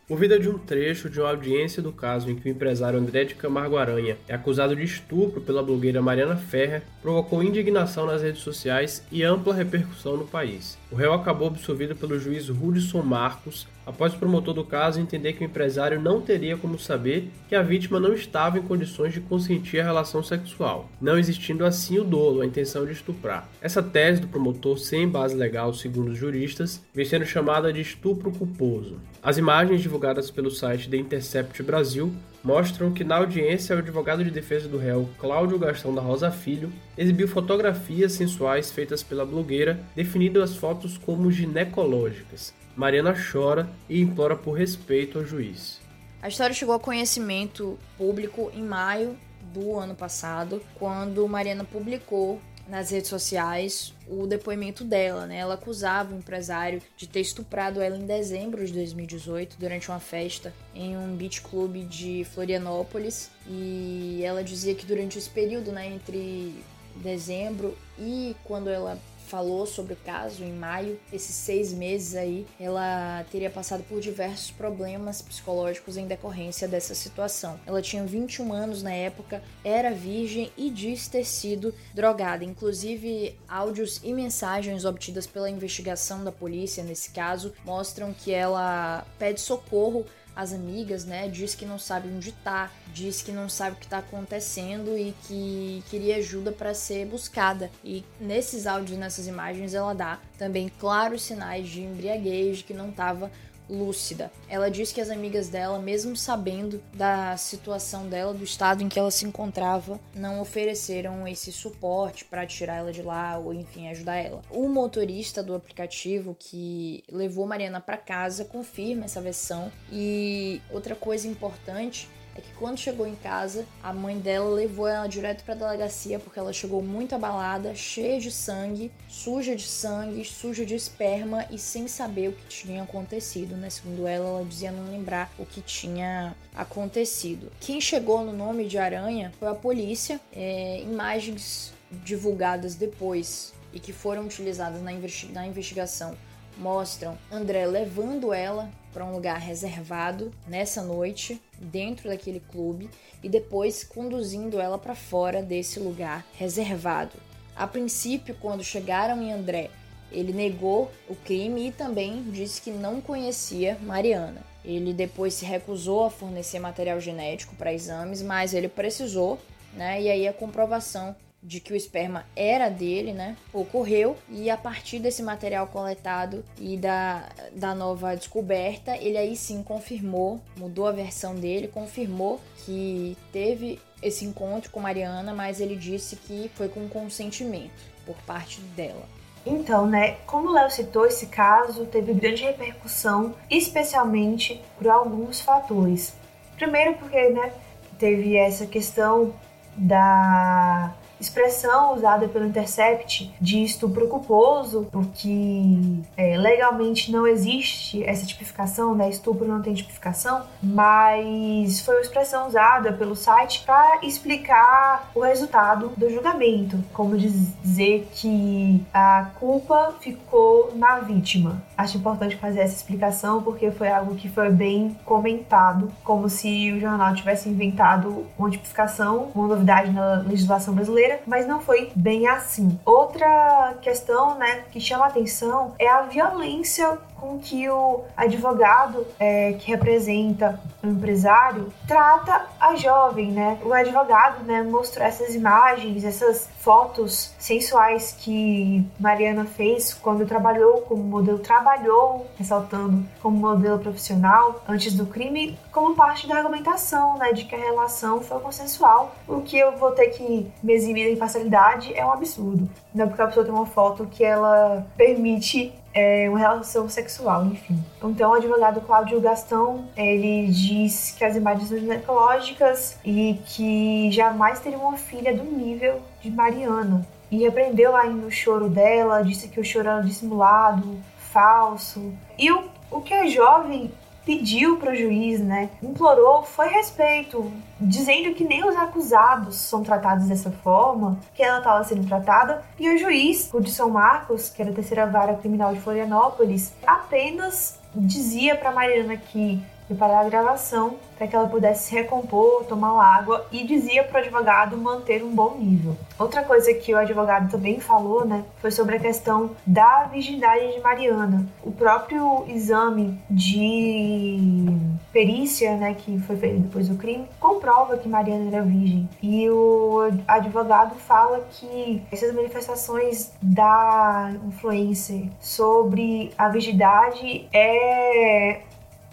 Movida 0.09 0.39
de 0.39 0.47
um 0.47 0.57
trecho 0.57 1.09
de 1.09 1.19
uma 1.19 1.31
audiência 1.31 1.81
do 1.81 1.91
caso 1.91 2.31
em 2.31 2.35
que 2.37 2.47
o 2.47 2.49
empresário 2.49 2.97
André 2.97 3.25
de 3.25 3.35
Camargo 3.35 3.75
Aranha 3.75 4.17
é 4.25 4.33
acusado 4.33 4.73
de 4.73 4.81
estupro 4.81 5.41
pela 5.41 5.61
blogueira 5.61 6.01
Mariana 6.01 6.37
Ferrer, 6.37 6.83
provocou 7.01 7.43
indignação 7.43 8.05
nas 8.05 8.21
redes 8.21 8.41
sociais 8.41 9.05
e 9.11 9.21
ampla 9.21 9.53
repercussão 9.53 10.15
no 10.15 10.25
país. 10.25 10.77
O 10.89 10.95
réu 10.95 11.13
acabou 11.13 11.49
absolvido 11.49 11.95
pelo 11.97 12.17
juiz 12.17 12.47
Rudson 12.47 13.01
Marcos 13.01 13.67
após 13.85 14.13
o 14.13 14.17
promotor 14.17 14.53
do 14.53 14.63
caso 14.63 15.01
entender 15.01 15.33
que 15.33 15.43
o 15.43 15.45
empresário 15.45 16.01
não 16.01 16.21
teria 16.21 16.55
como 16.55 16.79
saber 16.79 17.29
que 17.49 17.55
a 17.55 17.61
vítima 17.61 17.99
não 17.99 18.13
estava 18.13 18.57
em 18.57 18.61
condições 18.61 19.13
de 19.13 19.19
consentir 19.19 19.81
a 19.81 19.83
relação 19.83 20.23
sexual, 20.23 20.89
não 21.01 21.19
existindo 21.19 21.65
assim 21.65 21.99
o 21.99 22.05
dolo, 22.05 22.41
a 22.41 22.45
intenção 22.45 22.85
de 22.85 22.93
estuprar. 22.93 23.49
Essa 23.61 23.83
tese 23.83 24.21
do 24.21 24.27
promotor, 24.27 24.77
sem 24.77 25.07
base 25.07 25.35
legal, 25.35 25.73
segundo 25.73 26.11
os 26.11 26.17
juristas, 26.17 26.81
vem 26.93 27.05
sendo 27.05 27.25
chamada 27.25 27.71
de 27.71 27.81
estupro 27.81 28.31
culposo. 28.31 28.97
As 29.21 29.37
imagens 29.37 29.81
divulgadas 29.81 30.31
pelo 30.31 30.49
site 30.49 30.89
The 30.89 30.97
Intercept 30.97 31.61
Brasil 31.63 32.13
mostram 32.43 32.91
que 32.91 33.03
na 33.03 33.17
audiência 33.17 33.75
o 33.75 33.79
advogado 33.79 34.23
de 34.23 34.31
defesa 34.31 34.67
do 34.67 34.77
réu, 34.77 35.09
Cláudio 35.19 35.59
Gastão 35.59 35.93
da 35.93 36.01
Rosa 36.01 36.31
Filho, 36.31 36.71
exibiu 36.97 37.27
fotografias 37.27 38.13
sensuais 38.13 38.71
feitas 38.71 39.03
pela 39.03 39.25
blogueira, 39.25 39.79
definindo 39.95 40.41
as 40.41 40.55
fotos 40.55 40.97
como 40.97 41.31
ginecológicas. 41.31 42.53
Mariana 42.75 43.15
chora 43.31 43.67
e 43.89 43.99
implora 43.99 44.35
por 44.35 44.53
respeito 44.53 45.17
ao 45.17 45.25
juiz. 45.25 45.79
A 46.21 46.27
história 46.27 46.53
chegou 46.53 46.73
ao 46.73 46.79
conhecimento 46.79 47.77
público 47.97 48.51
em 48.53 48.63
maio 48.63 49.17
do 49.53 49.77
ano 49.77 49.95
passado, 49.95 50.61
quando 50.75 51.27
Mariana 51.27 51.63
publicou 51.63 52.41
nas 52.67 52.89
redes 52.89 53.09
sociais 53.09 53.93
o 54.07 54.25
depoimento 54.25 54.83
dela, 54.83 55.25
né? 55.25 55.37
Ela 55.37 55.55
acusava 55.55 56.13
o 56.13 56.17
empresário 56.17 56.81
de 56.95 57.07
ter 57.07 57.21
estuprado 57.21 57.81
ela 57.81 57.97
em 57.97 58.05
dezembro 58.05 58.65
de 58.65 58.73
2018 58.73 59.57
durante 59.59 59.89
uma 59.89 59.99
festa 59.99 60.53
em 60.73 60.97
um 60.97 61.15
beach 61.15 61.41
club 61.41 61.87
de 61.87 62.25
Florianópolis 62.33 63.29
e 63.47 64.21
ela 64.23 64.43
dizia 64.43 64.75
que 64.75 64.85
durante 64.85 65.17
esse 65.17 65.29
período, 65.29 65.71
né, 65.71 65.87
entre 65.87 66.55
dezembro 66.95 67.77
e 67.99 68.35
quando 68.43 68.69
ela 68.69 68.97
falou 69.27 69.65
sobre 69.65 69.93
o 69.93 69.97
caso 69.97 70.43
em 70.43 70.53
maio, 70.53 70.99
esses 71.11 71.35
seis 71.35 71.73
meses 71.73 72.15
aí, 72.15 72.47
ela 72.59 73.25
teria 73.29 73.49
passado 73.49 73.83
por 73.83 73.99
diversos 73.99 74.51
problemas 74.51 75.21
psicológicos 75.21 75.97
em 75.97 76.07
decorrência 76.07 76.67
dessa 76.67 76.95
situação. 76.95 77.59
Ela 77.65 77.81
tinha 77.81 78.03
21 78.05 78.53
anos 78.53 78.81
na 78.81 78.93
época, 78.93 79.43
era 79.63 79.91
virgem 79.91 80.51
e 80.57 80.69
diz 80.69 81.07
ter 81.07 81.25
sido 81.25 81.73
drogada. 81.93 82.43
Inclusive, 82.43 83.37
áudios 83.47 83.99
e 84.03 84.13
mensagens 84.13 84.85
obtidas 84.85 85.27
pela 85.27 85.49
investigação 85.49 86.23
da 86.23 86.31
polícia 86.31 86.83
nesse 86.83 87.11
caso 87.11 87.53
mostram 87.65 88.13
que 88.13 88.31
ela 88.31 89.05
pede 89.19 89.41
socorro 89.41 90.05
as 90.37 90.53
amigas, 90.53 91.03
né? 91.03 91.27
Diz 91.27 91.55
que 91.55 91.65
não 91.65 91.79
sabe 91.79 92.09
onde 92.09 92.31
tá, 92.31 92.71
diz 92.93 93.23
que 93.23 93.31
não 93.31 93.49
sabe 93.49 93.75
o 93.75 93.79
que 93.79 93.87
tá 93.87 93.97
acontecendo 93.97 94.95
e 94.95 95.15
que 95.23 95.83
queria 95.89 96.17
ajuda 96.17 96.51
para 96.51 96.75
ser 96.75 97.07
buscada. 97.07 97.71
E 97.83 98.05
nesses 98.21 98.67
áudios, 98.67 98.99
nessas 98.99 99.25
imagens, 99.25 99.73
ela 99.73 99.95
dá 99.95 100.19
também 100.37 100.69
claros 100.79 101.23
sinais 101.23 101.67
de 101.67 101.81
embriaguez, 101.81 102.59
de 102.59 102.63
que 102.65 102.73
não 102.73 102.91
tava 102.91 103.31
lúcida. 103.69 104.31
Ela 104.49 104.69
diz 104.69 104.91
que 104.91 105.01
as 105.01 105.09
amigas 105.09 105.49
dela, 105.49 105.79
mesmo 105.79 106.15
sabendo 106.15 106.81
da 106.93 107.35
situação 107.37 108.07
dela, 108.07 108.33
do 108.33 108.43
estado 108.43 108.83
em 108.83 108.89
que 108.89 108.99
ela 108.99 109.11
se 109.11 109.25
encontrava, 109.25 109.99
não 110.15 110.39
ofereceram 110.39 111.27
esse 111.27 111.51
suporte 111.51 112.25
para 112.25 112.45
tirar 112.45 112.75
ela 112.77 112.91
de 112.91 113.01
lá 113.01 113.37
ou 113.37 113.53
enfim 113.53 113.89
ajudar 113.89 114.15
ela. 114.15 114.41
O 114.49 114.67
motorista 114.67 115.43
do 115.43 115.55
aplicativo 115.55 116.35
que 116.37 117.03
levou 117.11 117.45
Mariana 117.45 117.81
para 117.81 117.97
casa 117.97 118.45
confirma 118.45 119.05
essa 119.05 119.21
versão 119.21 119.71
e 119.91 120.61
outra 120.71 120.95
coisa 120.95 121.27
importante 121.27 122.09
é 122.37 122.41
que 122.41 122.53
quando 122.53 122.77
chegou 122.77 123.07
em 123.07 123.15
casa, 123.15 123.65
a 123.81 123.91
mãe 123.91 124.17
dela 124.19 124.49
levou 124.49 124.87
ela 124.87 125.07
direto 125.07 125.43
para 125.43 125.53
a 125.53 125.57
delegacia 125.57 126.19
porque 126.19 126.39
ela 126.39 126.53
chegou 126.53 126.81
muito 126.81 127.15
abalada, 127.15 127.73
cheia 127.73 128.19
de 128.19 128.31
sangue, 128.31 128.91
suja 129.07 129.55
de 129.55 129.63
sangue, 129.63 130.23
suja 130.23 130.65
de 130.65 130.75
esperma 130.75 131.45
e 131.49 131.57
sem 131.57 131.87
saber 131.87 132.29
o 132.29 132.33
que 132.33 132.47
tinha 132.47 132.83
acontecido, 132.83 133.55
né? 133.55 133.69
Segundo 133.69 134.07
ela, 134.07 134.27
ela 134.27 134.45
dizia 134.45 134.71
não 134.71 134.91
lembrar 134.91 135.31
o 135.37 135.45
que 135.45 135.61
tinha 135.61 136.35
acontecido. 136.55 137.51
Quem 137.59 137.81
chegou 137.81 138.23
no 138.23 138.33
nome 138.33 138.67
de 138.67 138.77
Aranha 138.77 139.33
foi 139.39 139.47
a 139.47 139.55
polícia. 139.55 140.19
É, 140.31 140.81
imagens 140.81 141.73
divulgadas 141.91 142.75
depois 142.75 143.53
e 143.73 143.79
que 143.79 143.93
foram 143.93 144.25
utilizadas 144.25 144.81
na, 144.81 144.91
investi 144.91 145.27
na 145.27 145.47
investigação 145.47 146.15
mostram 146.57 147.17
André 147.31 147.65
levando 147.65 148.33
ela 148.33 148.69
para 148.97 149.05
um 149.05 149.13
lugar 149.13 149.37
reservado 149.37 150.33
nessa 150.47 150.81
noite, 150.81 151.39
dentro 151.59 152.09
daquele 152.09 152.39
clube, 152.39 152.89
e 153.21 153.29
depois 153.29 153.83
conduzindo 153.83 154.59
ela 154.59 154.79
para 154.79 154.95
fora 154.95 155.43
desse 155.43 155.79
lugar 155.79 156.25
reservado. 156.33 157.11
A 157.55 157.67
princípio, 157.67 158.35
quando 158.41 158.63
chegaram 158.63 159.21
em 159.21 159.31
André, 159.31 159.69
ele 160.11 160.33
negou 160.33 160.91
o 161.07 161.13
crime 161.13 161.67
e 161.67 161.71
também 161.71 162.23
disse 162.31 162.59
que 162.59 162.71
não 162.71 162.99
conhecia 162.99 163.77
Mariana. 163.83 164.41
Ele 164.65 164.91
depois 164.91 165.35
se 165.35 165.45
recusou 165.45 166.05
a 166.05 166.09
fornecer 166.09 166.57
material 166.57 166.99
genético 166.99 167.55
para 167.55 167.71
exames, 167.71 168.23
mas 168.23 168.51
ele 168.51 168.67
precisou, 168.67 169.37
né? 169.75 170.01
E 170.01 170.09
aí 170.09 170.27
a 170.27 170.33
comprovação 170.33 171.15
de 171.47 171.61
que 171.61 171.71
o 171.71 171.75
esperma 171.77 172.25
era 172.35 172.67
dele, 172.67 173.13
né, 173.13 173.37
ocorreu 173.53 174.17
e 174.29 174.49
a 174.49 174.57
partir 174.57 174.99
desse 174.99 175.23
material 175.23 175.65
coletado 175.67 176.43
e 176.59 176.75
da, 176.75 177.29
da 177.53 177.73
nova 177.73 178.15
descoberta, 178.15 178.97
ele 178.97 179.17
aí 179.17 179.33
sim 179.33 179.63
confirmou, 179.63 180.41
mudou 180.57 180.85
a 180.85 180.91
versão 180.91 181.33
dele, 181.33 181.69
confirmou 181.69 182.41
que 182.65 183.17
teve 183.31 183.79
esse 184.03 184.25
encontro 184.25 184.69
com 184.69 184.81
Mariana, 184.81 185.33
mas 185.33 185.61
ele 185.61 185.77
disse 185.77 186.17
que 186.17 186.51
foi 186.53 186.67
com 186.67 186.89
consentimento 186.89 187.81
por 188.05 188.17
parte 188.23 188.59
dela. 188.75 189.07
Então, 189.45 189.87
né, 189.87 190.17
como 190.25 190.49
o 190.49 190.53
Léo 190.53 190.69
citou, 190.69 191.05
esse 191.05 191.27
caso 191.27 191.85
teve 191.85 192.13
grande 192.13 192.43
repercussão, 192.43 193.33
especialmente 193.49 194.61
por 194.77 194.89
alguns 194.89 195.39
fatores. 195.39 196.13
Primeiro 196.57 196.95
porque, 196.95 197.29
né, 197.29 197.53
teve 197.97 198.35
essa 198.35 198.65
questão 198.65 199.33
da 199.77 200.93
expressão 201.19 201.95
usada 201.95 202.27
pelo 202.27 202.45
Intercept 202.45 203.33
de 203.39 203.63
estupro 203.63 204.07
culposo, 204.07 204.87
porque 204.91 205.77
é, 206.15 206.37
legalmente 206.37 207.11
não 207.11 207.25
existe 207.25 208.03
essa 208.03 208.25
tipificação, 208.25 208.95
né? 208.95 209.09
Estupro 209.09 209.47
não 209.47 209.61
tem 209.61 209.73
tipificação, 209.73 210.43
mas 210.61 211.81
foi 211.81 211.95
uma 211.95 212.01
expressão 212.01 212.47
usada 212.47 212.93
pelo 212.93 213.15
site 213.15 213.63
para 213.65 213.99
explicar 214.03 215.09
o 215.15 215.21
resultado 215.21 215.91
do 215.97 216.09
julgamento, 216.09 216.83
como 216.93 217.17
dizer 217.17 218.07
que 218.13 218.85
a 218.93 219.31
culpa 219.39 219.95
ficou 219.99 220.73
na 220.75 220.99
vítima. 220.99 221.61
Acho 221.77 221.97
importante 221.97 222.35
fazer 222.35 222.61
essa 222.61 222.75
explicação 222.75 223.41
porque 223.41 223.71
foi 223.71 223.89
algo 223.89 224.15
que 224.15 224.29
foi 224.29 224.49
bem 224.49 224.95
comentado, 225.05 225.91
como 226.03 226.29
se 226.29 226.71
o 226.71 226.79
jornal 226.79 227.13
tivesse 227.13 227.49
inventado 227.49 228.25
uma 228.37 228.49
tipificação, 228.49 229.31
uma 229.33 229.47
novidade 229.47 229.91
na 229.91 230.23
legislação 230.27 230.73
brasileira, 230.73 231.06
mas 231.25 231.47
não 231.47 231.59
foi 231.59 231.91
bem 231.95 232.27
assim. 232.27 232.79
Outra 232.85 233.75
questão, 233.81 234.35
né, 234.35 234.63
que 234.71 234.79
chama 234.79 235.05
atenção 235.05 235.73
é 235.79 235.87
a 235.87 236.03
violência 236.03 236.97
com 237.19 237.39
que 237.39 237.69
o 237.69 238.03
advogado 238.15 239.05
é, 239.19 239.53
que 239.53 239.71
representa 239.71 240.59
o 240.83 240.87
empresário 240.87 241.71
trata 241.87 242.45
a 242.59 242.75
jovem, 242.75 243.31
né? 243.31 243.59
O 243.63 243.73
advogado, 243.73 244.43
né, 244.43 244.61
mostrou 244.61 245.05
essas 245.05 245.33
imagens, 245.35 246.03
essas 246.03 246.49
fotos 246.59 247.33
sensuais 247.39 248.15
que 248.17 248.85
Mariana 248.99 249.45
fez 249.45 249.93
quando 249.93 250.25
trabalhou 250.25 250.81
como 250.81 251.03
modelo, 251.03 251.39
trabalhou, 251.39 252.27
ressaltando, 252.37 253.05
como 253.21 253.37
modelo 253.37 253.79
profissional 253.79 254.61
antes 254.67 254.93
do 254.93 255.05
crime, 255.05 255.57
como 255.71 255.95
parte 255.95 256.27
da 256.27 256.35
argumentação, 256.35 257.17
né, 257.17 257.33
de 257.33 257.45
que 257.45 257.55
a 257.55 257.59
relação 257.59 258.21
foi 258.21 258.39
consensual. 258.39 259.15
O 259.27 259.41
que 259.41 259.57
eu 259.57 259.77
vou 259.77 259.91
ter 259.91 260.09
que 260.09 260.51
me 260.61 260.73
eximir 260.73 261.07
da 261.07 261.13
imparcialidade 261.13 261.93
é 261.95 262.05
um 262.05 262.11
absurdo. 262.11 262.69
Não 262.97 263.05
é 263.05 263.07
porque 263.07 263.21
a 263.21 263.27
pessoa 263.27 263.45
tem 263.45 263.53
uma 263.53 263.67
foto 263.67 264.07
que 264.07 264.23
ela 264.23 264.83
permite 264.97 265.71
é, 265.93 266.27
uma 266.27 266.39
relação 266.39 266.89
sexual, 266.89 267.45
enfim. 267.45 267.77
Então, 268.03 268.31
o 268.31 268.33
advogado 268.33 268.81
Cláudio 268.81 269.21
Gastão, 269.21 269.85
ele 269.95 270.47
diz 270.47 271.13
que 271.15 271.23
as 271.23 271.35
imagens 271.35 271.69
são 271.69 271.77
ginecológicas 271.77 272.97
e 273.05 273.39
que 273.45 274.09
jamais 274.11 274.59
teria 274.59 274.79
uma 274.79 274.97
filha 274.97 275.31
do 275.37 275.43
nível 275.43 276.01
de 276.19 276.31
Mariana. 276.31 277.05
E 277.29 277.37
repreendeu 277.37 277.95
ainda 277.95 278.25
o 278.25 278.31
choro 278.31 278.67
dela, 278.67 279.21
disse 279.21 279.47
que 279.47 279.59
o 279.59 279.63
choro 279.63 279.89
era 279.89 280.01
dissimulado, 280.01 280.97
falso. 281.31 282.11
E 282.35 282.51
o, 282.51 282.63
o 282.89 282.99
que 283.01 283.13
a 283.13 283.27
jovem 283.27 283.91
pediu 284.27 284.75
para 284.75 284.91
o 284.91 284.95
juiz, 284.95 285.39
né, 285.39 285.69
implorou, 285.81 286.43
foi 286.43 286.67
respeito, 286.67 287.49
dizendo 287.79 288.35
que 288.35 288.43
nem 288.43 288.67
os 288.67 288.75
acusados 288.75 289.55
são 289.55 289.81
tratados 289.81 290.27
dessa 290.27 290.51
forma, 290.51 291.17
que 291.33 291.41
ela 291.41 291.59
estava 291.59 291.81
sendo 291.85 292.05
tratada, 292.05 292.61
e 292.77 292.89
o 292.89 292.97
juiz, 292.97 293.49
o 293.53 293.61
de 293.61 293.71
São 293.71 293.89
Marcos, 293.89 294.49
que 294.49 294.61
era 294.61 294.71
a 294.71 294.73
terceira 294.73 295.05
vara 295.05 295.35
criminal 295.35 295.73
de 295.73 295.79
Florianópolis, 295.79 296.73
apenas 296.85 297.79
dizia 297.95 298.57
para 298.57 298.73
Mariana 298.73 299.15
que 299.15 299.63
preparar 299.87 300.25
a 300.25 300.29
gravação 300.29 300.97
para 301.17 301.27
que 301.27 301.35
ela 301.35 301.47
pudesse 301.47 301.89
se 301.89 301.95
recompor, 301.95 302.65
tomar 302.65 303.01
água 303.01 303.45
e 303.51 303.63
dizia 303.63 304.03
para 304.03 304.19
o 304.19 304.23
advogado 304.23 304.77
manter 304.77 305.23
um 305.23 305.33
bom 305.33 305.55
nível. 305.57 305.97
Outra 306.19 306.43
coisa 306.43 306.73
que 306.73 306.93
o 306.93 306.97
advogado 306.97 307.49
também 307.49 307.79
falou, 307.79 308.25
né, 308.25 308.43
foi 308.61 308.69
sobre 308.69 308.97
a 308.97 308.99
questão 308.99 309.51
da 309.65 310.03
virgindade 310.03 310.73
de 310.73 310.79
Mariana. 310.79 311.45
O 311.63 311.71
próprio 311.71 312.45
exame 312.47 313.19
de 313.29 314.65
perícia, 315.11 315.75
né, 315.75 315.95
que 315.95 316.19
foi 316.19 316.35
feito 316.35 316.59
depois 316.59 316.87
do 316.87 316.95
crime, 316.95 317.27
comprova 317.39 317.97
que 317.97 318.07
Mariana 318.07 318.55
era 318.55 318.63
virgem. 318.63 319.09
E 319.21 319.49
o 319.49 320.09
advogado 320.27 320.95
fala 320.95 321.43
que 321.51 322.03
essas 322.11 322.33
manifestações 322.33 323.31
da 323.41 324.31
influencer 324.45 325.27
sobre 325.39 326.31
a 326.37 326.49
virgindade 326.49 327.47
é 327.51 328.61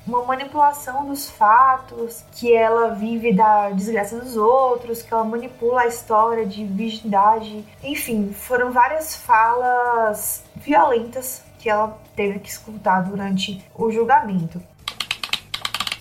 uma 0.06 0.24
manipulação 0.24 1.06
dos 1.06 1.30
fatos, 1.30 2.24
que 2.32 2.52
ela 2.52 2.94
vive 2.94 3.32
da 3.32 3.70
desgraça 3.70 4.18
dos 4.18 4.36
outros, 4.36 5.02
que 5.02 5.12
ela 5.12 5.24
manipula 5.24 5.82
a 5.82 5.86
história 5.86 6.44
de 6.44 6.64
virgindade. 6.64 7.64
Enfim, 7.82 8.32
foram 8.32 8.70
várias 8.70 9.16
falas 9.16 10.44
violentas 10.56 11.42
que 11.58 11.70
ela 11.70 11.98
teve 12.14 12.38
que 12.38 12.48
escutar 12.48 13.00
durante 13.02 13.64
o 13.74 13.90
julgamento. 13.90 14.62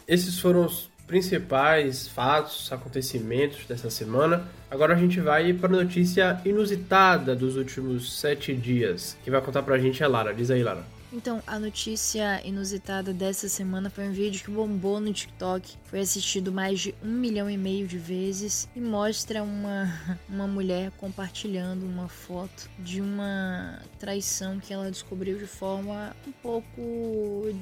Esses 0.06 0.40
foram 0.40 0.66
os 0.66 0.92
principais 1.08 2.08
fatos, 2.08 2.72
acontecimentos 2.72 3.66
dessa 3.66 3.90
semana. 3.90 4.46
Agora 4.70 4.94
a 4.94 4.98
gente 4.98 5.22
vai 5.22 5.54
para 5.54 5.68
a 5.68 5.84
notícia 5.84 6.42
inusitada 6.44 7.36
dos 7.36 7.56
últimos 7.56 8.20
sete 8.20 8.54
dias. 8.54 9.16
Quem 9.24 9.32
vai 9.32 9.42
contar 9.42 9.64
para 9.64 9.76
a 9.76 9.80
gente 9.80 10.04
é 10.04 10.08
Lara. 10.08 10.34
Diz 10.34 10.50
aí, 10.50 10.64
Lara. 10.64 10.84
Então, 11.16 11.44
a 11.46 11.60
notícia 11.60 12.42
inusitada 12.44 13.14
dessa 13.14 13.48
semana 13.48 13.88
foi 13.88 14.10
um 14.10 14.12
vídeo 14.12 14.44
que 14.44 14.50
bombou 14.50 15.00
no 15.00 15.14
TikTok, 15.14 15.78
foi 15.84 16.00
assistido 16.00 16.52
mais 16.52 16.80
de 16.80 16.96
um 17.04 17.12
milhão 17.12 17.48
e 17.48 17.56
meio 17.56 17.86
de 17.86 18.00
vezes 18.00 18.68
e 18.76 18.82
mostra 18.82 19.44
uma, 19.44 19.94
uma 20.28 20.48
mulher 20.48 20.92
compartilhando 20.98 21.86
uma 21.86 22.08
foto 22.08 22.68
de 22.80 23.00
uma 23.00 23.80
traição 24.00 24.60
que 24.60 24.74
ela 24.74 24.90
descobriu 24.90 25.38
de 25.38 25.46
forma 25.46 26.16
um 26.28 26.32
pouco 26.32 26.82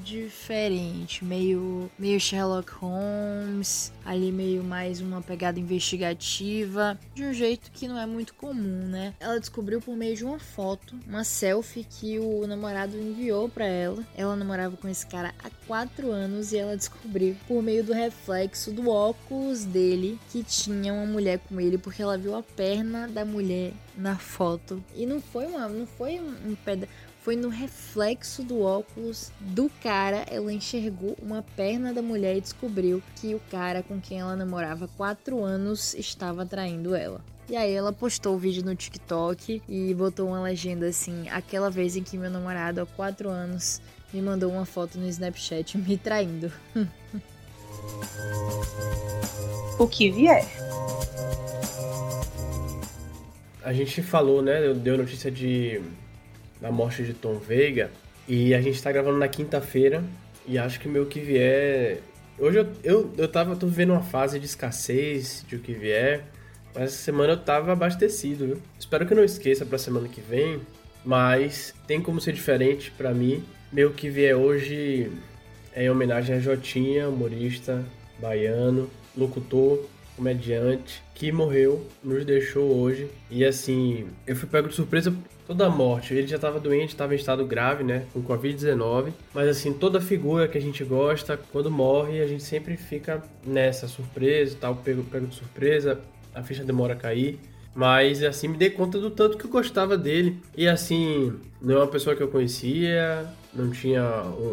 diferente, 0.02 1.26
meio, 1.26 1.92
meio 2.00 2.22
Sherlock 2.22 2.72
Holmes, 2.72 3.92
ali 4.06 4.32
meio 4.32 4.64
mais 4.64 5.02
uma 5.02 5.22
pegada 5.22 5.60
investigativa, 5.60 6.98
de 7.14 7.26
um 7.26 7.34
jeito 7.34 7.70
que 7.70 7.86
não 7.86 8.00
é 8.00 8.06
muito 8.06 8.34
comum, 8.34 8.88
né? 8.88 9.14
Ela 9.20 9.42
descobriu 9.42 9.82
por 9.82 9.98
meio 9.98 10.16
de 10.16 10.24
uma 10.24 10.40
foto, 10.40 10.98
uma 11.06 11.26
selfie 11.26 11.84
que 11.84 12.18
o 12.18 12.48
namorado 12.48 12.98
enviou 12.98 13.41
contou 13.42 13.50
para 13.50 13.66
ela. 13.66 14.04
Ela 14.16 14.36
namorava 14.36 14.78
com 14.78 14.88
esse 14.88 15.06
cara 15.06 15.34
há 15.44 15.50
quatro 15.66 16.12
anos 16.12 16.52
e 16.52 16.58
ela 16.58 16.78
descobriu 16.78 17.36
por 17.48 17.64
meio 17.64 17.84
do 17.84 17.94
reflexo 17.94 18.72
do 18.72 18.90
óculos 18.90 19.64
dele 19.64 20.20
que 20.30 20.44
tinha 20.44 20.94
uma 20.94 21.06
mulher 21.06 21.40
com 21.40 21.60
ele 21.60 21.78
porque 21.78 22.02
ela 22.02 22.18
viu 22.18 22.36
a 22.36 22.44
perna 22.44 23.08
da 23.08 23.26
mulher 23.26 23.74
na 23.98 24.18
foto. 24.18 24.84
E 24.96 25.06
não 25.06 25.22
foi 25.22 25.46
uma, 25.48 25.68
não 25.68 25.86
foi 25.86 26.20
um, 26.20 26.56
pedra 26.56 26.88
foi 27.22 27.36
no 27.36 27.50
reflexo 27.50 28.42
do 28.42 28.62
óculos 28.62 29.32
do 29.40 29.70
cara, 29.84 30.26
ela 30.28 30.52
enxergou 30.52 31.16
uma 31.22 31.44
perna 31.56 31.94
da 31.94 32.02
mulher 32.02 32.36
e 32.36 32.42
descobriu 32.42 33.02
que 33.16 33.36
o 33.36 33.42
cara 33.52 33.84
com 33.84 34.02
quem 34.02 34.22
ela 34.22 34.36
namorava 34.36 34.86
há 34.86 34.88
quatro 34.88 35.44
anos 35.44 35.94
estava 35.94 36.48
traindo 36.48 36.96
ela. 36.96 37.22
E 37.52 37.58
aí 37.58 37.74
ela 37.74 37.92
postou 37.92 38.36
o 38.36 38.38
vídeo 38.38 38.64
no 38.64 38.74
TikTok 38.74 39.62
e 39.68 39.94
botou 39.94 40.30
uma 40.30 40.42
legenda 40.42 40.88
assim: 40.88 41.28
aquela 41.28 41.70
vez 41.70 41.98
em 41.98 42.02
que 42.02 42.18
meu 42.18 42.32
namorado 42.32 42.80
há 42.80 42.86
4 42.86 43.28
anos 43.30 43.82
me 44.14 44.22
mandou 44.22 44.50
uma 44.50 44.64
foto 44.64 44.98
no 44.98 45.06
Snapchat 45.10 45.76
me 45.78 45.98
traindo. 45.98 46.50
o 49.78 49.86
que 49.86 50.10
vier. 50.10 50.46
A 53.62 53.74
gente 53.74 54.02
falou, 54.02 54.42
né? 54.42 54.74
Deu 54.74 54.98
notícia 54.98 55.30
de 55.30 55.82
da 56.62 56.72
morte 56.72 57.04
de 57.04 57.14
Tom 57.14 57.38
Veiga 57.38 57.92
e 58.30 58.56
a 58.56 58.62
gente 58.62 58.82
tá 58.82 58.94
gravando 58.94 59.18
na 59.18 59.28
quinta-feira 59.28 60.02
e 60.48 60.58
acho 60.58 60.80
que 60.80 60.88
meu 60.88 61.06
que 61.06 61.20
vier. 61.20 62.00
Hoje 62.40 62.60
eu, 62.60 62.68
eu, 62.82 63.14
eu 63.18 63.28
tava 63.28 63.58
tô 63.58 63.68
vivendo 63.68 63.92
uma 63.92 64.04
fase 64.04 64.40
de 64.40 64.46
escassez 64.46 65.44
de 65.46 65.58
o 65.58 65.60
que 65.60 65.74
vier. 65.74 66.24
Mas 66.74 66.84
essa 66.86 67.04
semana 67.04 67.34
eu 67.34 67.38
tava 67.38 67.72
abastecido, 67.72 68.46
viu? 68.46 68.62
Espero 68.80 69.06
que 69.06 69.14
eu 69.14 69.18
não 69.18 69.24
esqueça 69.24 69.66
pra 69.66 69.78
semana 69.78 70.08
que 70.08 70.22
vem, 70.22 70.62
mas 71.04 71.74
tem 71.88 72.02
como 72.02 72.22
ser 72.22 72.34
diferente 72.34 72.92
para 72.92 73.14
mim. 73.14 73.44
Meu 73.72 73.92
que 73.92 74.10
vier 74.10 74.36
hoje 74.36 75.12
é 75.74 75.86
em 75.86 75.90
homenagem 75.90 76.36
a 76.36 76.40
Jotinha, 76.40 77.08
humorista, 77.08 77.84
baiano, 78.20 78.90
locutor, 79.18 79.86
comediante, 80.16 81.02
que 81.16 81.32
morreu, 81.32 81.86
nos 82.04 82.26
deixou 82.26 82.76
hoje. 82.78 83.10
E 83.30 83.44
assim, 83.44 84.08
eu 84.28 84.36
fui 84.36 84.48
pego 84.48 84.68
de 84.68 84.76
surpresa 84.76 85.14
toda 85.48 85.66
a 85.66 85.70
morte. 85.70 86.14
Ele 86.14 86.28
já 86.28 86.36
estava 86.36 86.60
doente, 86.60 86.90
estava 86.90 87.14
em 87.14 87.18
estado 87.18 87.46
grave, 87.46 87.84
né, 87.84 88.06
com 88.14 88.22
Covid-19. 88.22 89.12
Mas 89.34 89.48
assim, 89.48 89.74
toda 89.74 90.00
figura 90.00 90.48
que 90.48 90.58
a 90.58 90.62
gente 90.62 90.84
gosta, 90.84 91.40
quando 91.52 91.72
morre, 91.72 92.22
a 92.22 92.28
gente 92.28 92.44
sempre 92.44 92.78
fica 92.78 93.24
nessa 93.46 93.88
surpresa, 93.88 94.58
tal, 94.60 94.76
pego, 94.76 95.04
pego 95.04 95.28
de 95.28 95.36
surpresa 95.36 96.00
a 96.34 96.44
ficha 96.44 96.64
demora 96.64 96.94
a 96.94 96.98
cair. 96.98 97.40
Mas 97.74 98.22
assim, 98.24 98.50
me 98.50 98.58
dei 98.58 98.70
conta 98.70 99.00
do 99.00 99.10
tanto 99.10 99.38
que 99.38 99.46
eu 99.46 99.50
gostava 99.50 99.98
dele. 99.98 100.38
E 100.56 100.68
assim, 100.68 101.34
não 101.62 101.76
é 101.76 101.78
uma 101.80 101.88
pessoa 101.88 102.16
que 102.16 102.22
eu 102.22 102.28
conhecia, 102.28 103.26
não 103.54 103.70
tinha 103.70 104.04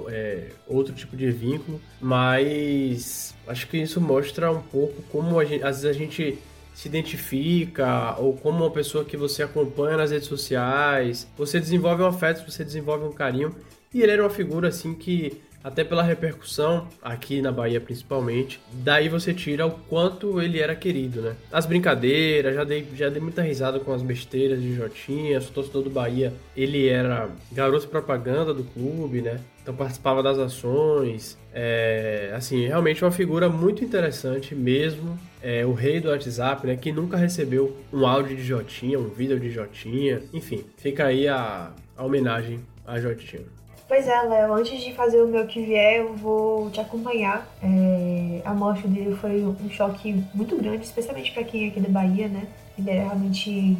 é, 0.08 0.48
outro 0.66 0.94
tipo 0.94 1.16
de 1.16 1.30
vínculo, 1.30 1.80
mas 2.00 3.34
acho 3.46 3.66
que 3.68 3.76
isso 3.76 4.00
mostra 4.00 4.50
um 4.50 4.60
pouco 4.60 5.02
como 5.10 5.42
gente, 5.44 5.64
às 5.64 5.82
vezes 5.82 5.96
a 5.96 5.98
gente 5.98 6.38
se 6.74 6.86
identifica, 6.86 8.14
ou 8.18 8.36
como 8.36 8.64
uma 8.64 8.70
pessoa 8.70 9.04
que 9.04 9.16
você 9.16 9.42
acompanha 9.42 9.96
nas 9.96 10.12
redes 10.12 10.28
sociais, 10.28 11.26
você 11.36 11.58
desenvolve 11.58 12.02
um 12.02 12.06
afeto, 12.06 12.48
você 12.48 12.64
desenvolve 12.64 13.04
um 13.04 13.12
carinho. 13.12 13.52
E 13.92 14.00
ele 14.00 14.12
era 14.12 14.22
uma 14.22 14.30
figura 14.30 14.68
assim 14.68 14.94
que 14.94 15.40
até 15.68 15.85
pela 15.85 16.02
repercussão 16.02 16.88
aqui 17.02 17.42
na 17.42 17.52
Bahia 17.52 17.78
principalmente. 17.78 18.59
Daí 18.72 19.09
você 19.09 19.35
tira 19.35 19.66
o 19.66 19.70
quanto 19.70 20.40
ele 20.40 20.59
era 20.59 20.74
querido, 20.74 21.20
né? 21.20 21.37
As 21.52 21.66
brincadeiras, 21.66 22.54
já 22.54 22.64
dei, 22.64 22.88
já 22.94 23.11
dei 23.11 23.20
muita 23.20 23.42
risada 23.42 23.78
com 23.78 23.92
as 23.92 24.00
besteiras 24.00 24.62
de 24.62 24.74
Jotinha, 24.74 25.40
sou 25.42 25.52
torcedor 25.52 25.83
do 25.83 25.90
Bahia. 25.90 26.33
Ele 26.57 26.88
era 26.88 27.28
garoto 27.52 27.87
propaganda 27.87 28.54
do 28.54 28.64
clube, 28.64 29.20
né? 29.20 29.40
Então 29.62 29.74
participava 29.76 30.22
das 30.22 30.38
ações. 30.38 31.37
É, 31.52 32.33
assim, 32.35 32.66
realmente 32.66 33.04
uma 33.04 33.12
figura 33.12 33.50
muito 33.50 33.85
interessante 33.85 34.54
mesmo. 34.54 35.18
É, 35.42 35.66
o 35.66 35.74
rei 35.74 36.00
do 36.00 36.09
WhatsApp, 36.09 36.66
né? 36.66 36.76
Que 36.76 36.90
nunca 36.90 37.18
recebeu 37.18 37.76
um 37.92 38.07
áudio 38.07 38.35
de 38.35 38.42
Jotinha, 38.42 38.98
um 38.98 39.11
vídeo 39.11 39.38
de 39.38 39.50
Jotinha. 39.50 40.22
Enfim, 40.33 40.64
fica 40.78 41.04
aí 41.04 41.28
a, 41.28 41.72
a 41.94 42.04
homenagem 42.04 42.61
a 42.87 42.98
Jotinha. 42.98 43.57
Pois 43.88 44.07
é, 44.07 44.20
Léo, 44.20 44.53
antes 44.53 44.83
de 44.83 44.92
fazer 44.92 45.22
o 45.22 45.27
meu 45.27 45.46
que 45.46 45.62
vier, 45.62 46.01
eu 46.01 46.14
vou 46.14 46.70
te 46.70 46.79
acompanhar. 46.79 47.48
É, 47.62 48.42
a 48.44 48.53
morte 48.53 48.87
dele 48.87 49.16
foi 49.16 49.42
um 49.42 49.70
choque 49.70 50.22
muito 50.35 50.57
grande, 50.57 50.85
especialmente 50.85 51.33
para 51.33 51.42
quem 51.42 51.64
é 51.64 51.68
aqui 51.68 51.81
da 51.81 51.88
Bahia, 51.88 52.29
né? 52.29 52.46
Ele 52.79 52.90
era 52.90 53.05
realmente 53.05 53.79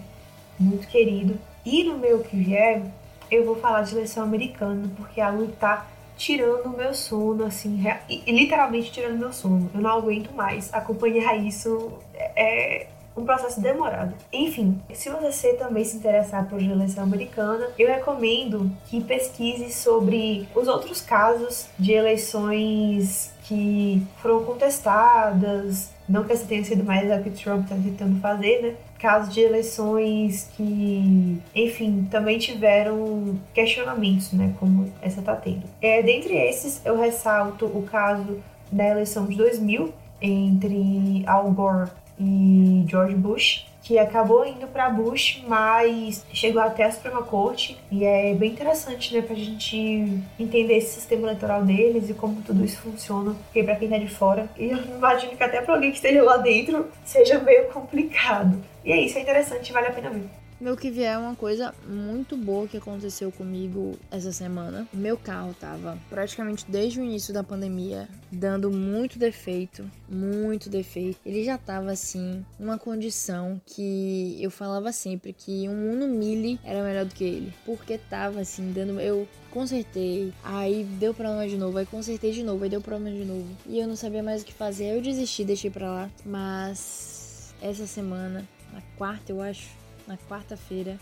muito 0.59 0.88
querido. 0.88 1.38
E 1.62 1.85
no 1.85 1.99
meu 1.99 2.21
que 2.21 2.35
vier, 2.38 2.83
eu 3.31 3.44
vou 3.44 3.57
falar 3.57 3.83
de 3.83 3.94
eleição 3.94 4.25
americana, 4.25 4.90
porque 4.97 5.21
a 5.21 5.29
luta 5.29 5.53
tá 5.61 5.87
tirando 6.16 6.64
o 6.64 6.77
meu 6.77 6.94
sono, 6.94 7.44
assim, 7.44 7.79
literalmente 8.27 8.90
tirando 8.90 9.16
o 9.16 9.18
meu 9.18 9.33
sono. 9.33 9.71
Eu 9.75 9.81
não 9.83 9.90
aguento 9.90 10.33
mais 10.35 10.73
acompanhar 10.73 11.37
isso. 11.37 11.92
É, 12.14 12.87
um 13.18 13.24
processo 13.24 13.61
demorado. 13.61 14.14
Enfim, 14.33 14.81
se 14.92 15.11
você 15.11 15.54
também 15.54 15.85
se 15.85 15.96
interessar 15.96 16.48
por 16.48 16.62
eleição 16.62 17.04
americana, 17.04 17.68
eu 17.78 17.88
recomendo 17.88 18.70
que 18.87 19.00
pesquise 19.02 19.72
sobre 19.72 20.48
os 20.54 20.68
outros 20.68 21.00
casos 21.00 21.68
de 21.78 21.92
eleições 21.92 23.33
que 23.42 24.02
foram 24.20 24.44
contestadas, 24.44 25.90
não 26.09 26.24
que 26.24 26.33
essa 26.33 26.46
tenha 26.46 26.64
sido 26.64 26.85
mais 26.85 27.11
a 27.11 27.18
que 27.18 27.31
Trump 27.31 27.64
está 27.64 27.76
tentando 27.76 28.20
fazer, 28.20 28.62
né? 28.62 28.74
Casos 28.98 29.33
de 29.33 29.40
eleições 29.40 30.50
que, 30.57 31.40
enfim, 31.54 32.07
também 32.11 32.38
tiveram 32.38 33.38
questionamentos, 33.54 34.33
né? 34.33 34.54
Como 34.59 34.92
essa 35.00 35.22
tá 35.22 35.37
tendo. 35.37 35.62
É, 35.81 36.02
dentre 36.02 36.35
esses, 36.35 36.85
eu 36.85 36.98
ressalto 36.98 37.66
o 37.66 37.83
caso 37.83 38.38
da 38.70 38.87
eleição 38.87 39.26
de 39.26 39.37
2000 39.37 39.92
entre 40.20 41.22
Al 41.26 41.50
Gore 41.50 41.90
e 42.18 42.85
George 42.88 43.14
Bush, 43.14 43.66
que 43.83 43.98
acabou 43.98 44.44
indo 44.44 44.66
para 44.66 44.90
Bush, 44.90 45.42
mas 45.48 46.24
chegou 46.33 46.61
até 46.61 46.85
a 46.85 46.92
Suprema 46.92 47.22
Corte 47.22 47.78
e 47.90 48.04
é 48.04 48.35
bem 48.35 48.52
interessante, 48.52 49.14
né, 49.14 49.22
pra 49.22 49.35
gente 49.35 50.20
entender 50.38 50.76
esse 50.76 50.94
sistema 50.94 51.22
eleitoral 51.22 51.64
deles 51.64 52.11
e 52.11 52.14
como 52.14 52.42
tudo 52.42 52.64
isso 52.64 52.78
funciona, 52.78 53.35
porque 53.44 53.62
para 53.62 53.76
quem 53.76 53.88
tá 53.88 53.96
de 53.96 54.09
fora, 54.09 54.50
e 54.59 54.70
eu 54.70 54.78
imagino 54.85 55.37
que 55.37 55.42
até 55.42 55.62
para 55.62 55.74
alguém 55.74 55.90
que 55.90 55.96
esteja 55.96 56.22
lá 56.22 56.37
dentro 56.37 56.87
seja 57.04 57.38
meio 57.38 57.68
complicado. 57.68 58.62
E 58.85 58.92
é 58.92 59.00
isso, 59.00 59.16
é 59.16 59.22
interessante, 59.22 59.72
vale 59.72 59.87
a 59.87 59.92
pena 59.92 60.11
ver. 60.11 60.24
Meu 60.61 60.77
que 60.77 60.90
vier 60.90 61.14
é 61.14 61.18
uma 61.18 61.37
coisa 61.37 61.73
muito 61.87 62.37
boa 62.37 62.66
que 62.66 62.77
aconteceu 62.77 63.31
comigo 63.31 63.97
essa 64.11 64.33
semana. 64.33 64.88
Meu 64.92 65.16
carro 65.16 65.55
tava 65.55 65.97
praticamente 66.11 66.64
desde 66.68 67.01
o 67.01 67.05
início 67.05 67.33
da 67.33 67.44
pandemia 67.44 68.09
dando 68.31 68.68
muito 68.68 69.21
defeito, 69.21 69.88
muito 70.09 70.68
defeito. 70.68 71.21
Ele 71.25 71.44
já 71.44 71.57
tava 71.57 71.92
assim, 71.92 72.44
uma 72.59 72.77
condição 72.77 73.61
que 73.64 74.37
eu 74.40 74.51
falava 74.51 74.90
sempre 74.90 75.33
que 75.33 75.68
um 75.68 75.92
Uno 75.92 76.09
Mille 76.09 76.59
era 76.64 76.83
melhor 76.83 77.05
do 77.05 77.14
que 77.14 77.23
ele, 77.23 77.55
porque 77.64 77.97
tava 77.97 78.40
assim 78.40 78.73
dando 78.73 79.01
eu 79.01 79.29
consertei, 79.51 80.33
aí 80.42 80.83
deu 80.99 81.14
problema 81.14 81.47
de 81.49 81.57
novo, 81.57 81.79
aí 81.79 81.87
consertei 81.87 82.33
de 82.33 82.42
novo, 82.42 82.64
aí 82.64 82.71
deu 82.71 82.81
problema 82.81 83.16
de 83.16 83.25
novo. 83.25 83.47
E 83.64 83.79
eu 83.79 83.87
não 83.87 83.94
sabia 83.94 84.25
mais 84.25 84.42
o 84.42 84.44
que 84.44 84.53
fazer, 84.53 84.90
aí 84.90 84.97
eu 84.97 85.03
desisti, 85.03 85.44
deixei 85.44 85.71
pra 85.71 85.88
lá. 85.88 86.11
Mas 86.27 87.55
essa 87.62 87.87
semana, 87.87 88.47
na 88.73 88.83
quarta 88.97 89.33
eu 89.33 89.40
acho, 89.40 89.68
na 90.09 90.16
quarta-feira, 90.16 90.99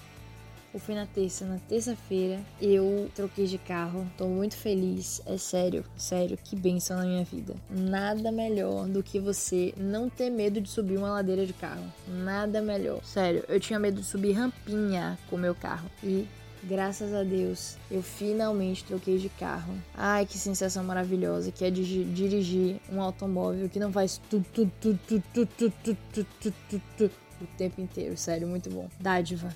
ou 0.75 0.81
foi 0.81 0.95
na 0.95 1.07
terça? 1.07 1.47
Na 1.47 1.59
terça-feira 1.69 2.39
eu 2.61 3.11
troquei 3.15 3.47
de 3.47 3.57
carro. 3.57 4.07
Tô 4.19 4.27
muito 4.27 4.57
feliz. 4.57 5.23
É 5.25 5.39
sério, 5.39 5.85
sério, 5.97 6.37
que 6.37 6.55
benção 6.55 6.99
na 6.99 7.05
minha 7.05 7.25
vida. 7.25 7.55
Nada 7.71 8.31
melhor 8.31 8.87
do 8.87 9.03
que 9.03 9.19
você 9.19 9.73
não 9.77 10.11
ter 10.11 10.29
medo 10.29 10.61
de 10.61 10.69
subir 10.69 10.99
uma 10.99 11.09
ladeira 11.09 11.47
de 11.47 11.55
carro. 11.55 11.85
Nada 12.07 12.61
melhor. 12.61 13.03
Sério, 13.03 13.43
eu 13.49 13.59
tinha 13.59 13.79
medo 13.79 14.03
de 14.03 14.07
subir 14.07 14.33
rampinha 14.33 15.19
com 15.31 15.39
meu 15.39 15.55
carro. 15.55 15.91
E 16.03 16.27
Graças 16.69 17.15
a 17.15 17.23
Deus, 17.23 17.77
eu 17.89 18.03
finalmente 18.03 18.83
troquei 18.83 19.19
de 19.19 19.29
carro. 19.29 19.73
Ai, 19.95 20.27
que 20.27 20.37
sensação 20.37 20.83
maravilhosa 20.83 21.53
que 21.53 21.65
é 21.65 21.71
de 21.71 22.05
dirigir 22.05 22.81
um 22.91 23.01
automóvel 23.01 23.69
que 23.69 23.79
não 23.79 23.93
faz 23.93 24.21
tu 24.29 24.45
tu 24.53 24.69
tu 24.81 24.99
tu 25.07 25.21
tu 25.33 25.47
tu 25.47 25.71
tu 25.71 25.97
tu 26.13 26.25
tu 26.43 26.83
tu 26.99 27.11
o 27.41 27.47
tempo 27.59 27.81
inteiro. 27.81 28.17
Sério, 28.17 28.47
muito 28.47 28.71
bom. 28.71 28.89
Dádiva. 29.01 29.49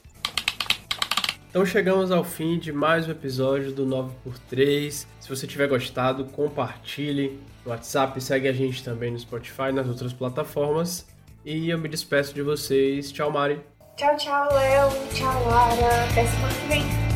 Então 1.50 1.66
chegamos 1.66 2.12
ao 2.12 2.22
fim 2.22 2.58
de 2.58 2.72
mais 2.72 3.08
um 3.08 3.10
episódio 3.10 3.72
do 3.72 3.84
9x3. 3.84 5.06
Se 5.18 5.28
você 5.28 5.46
tiver 5.48 5.66
gostado, 5.66 6.24
compartilhe 6.26 7.40
no 7.64 7.72
WhatsApp, 7.72 8.20
segue 8.20 8.46
a 8.46 8.52
gente 8.52 8.84
também 8.84 9.10
no 9.10 9.18
Spotify 9.18 9.70
e 9.70 9.72
nas 9.72 9.88
outras 9.88 10.12
plataformas. 10.12 11.06
E 11.44 11.68
eu 11.68 11.78
me 11.78 11.88
despeço 11.88 12.32
de 12.32 12.42
vocês. 12.42 13.10
Tchau, 13.10 13.32
Mari. 13.32 13.60
Tchau, 13.96 14.16
tchau, 14.16 14.48
Léo. 14.52 14.90
Tchau, 15.12 15.46
Lara. 15.46 16.04
Até 16.10 16.24
semana 16.26 16.54
que 16.54 16.66
vem. 16.68 17.09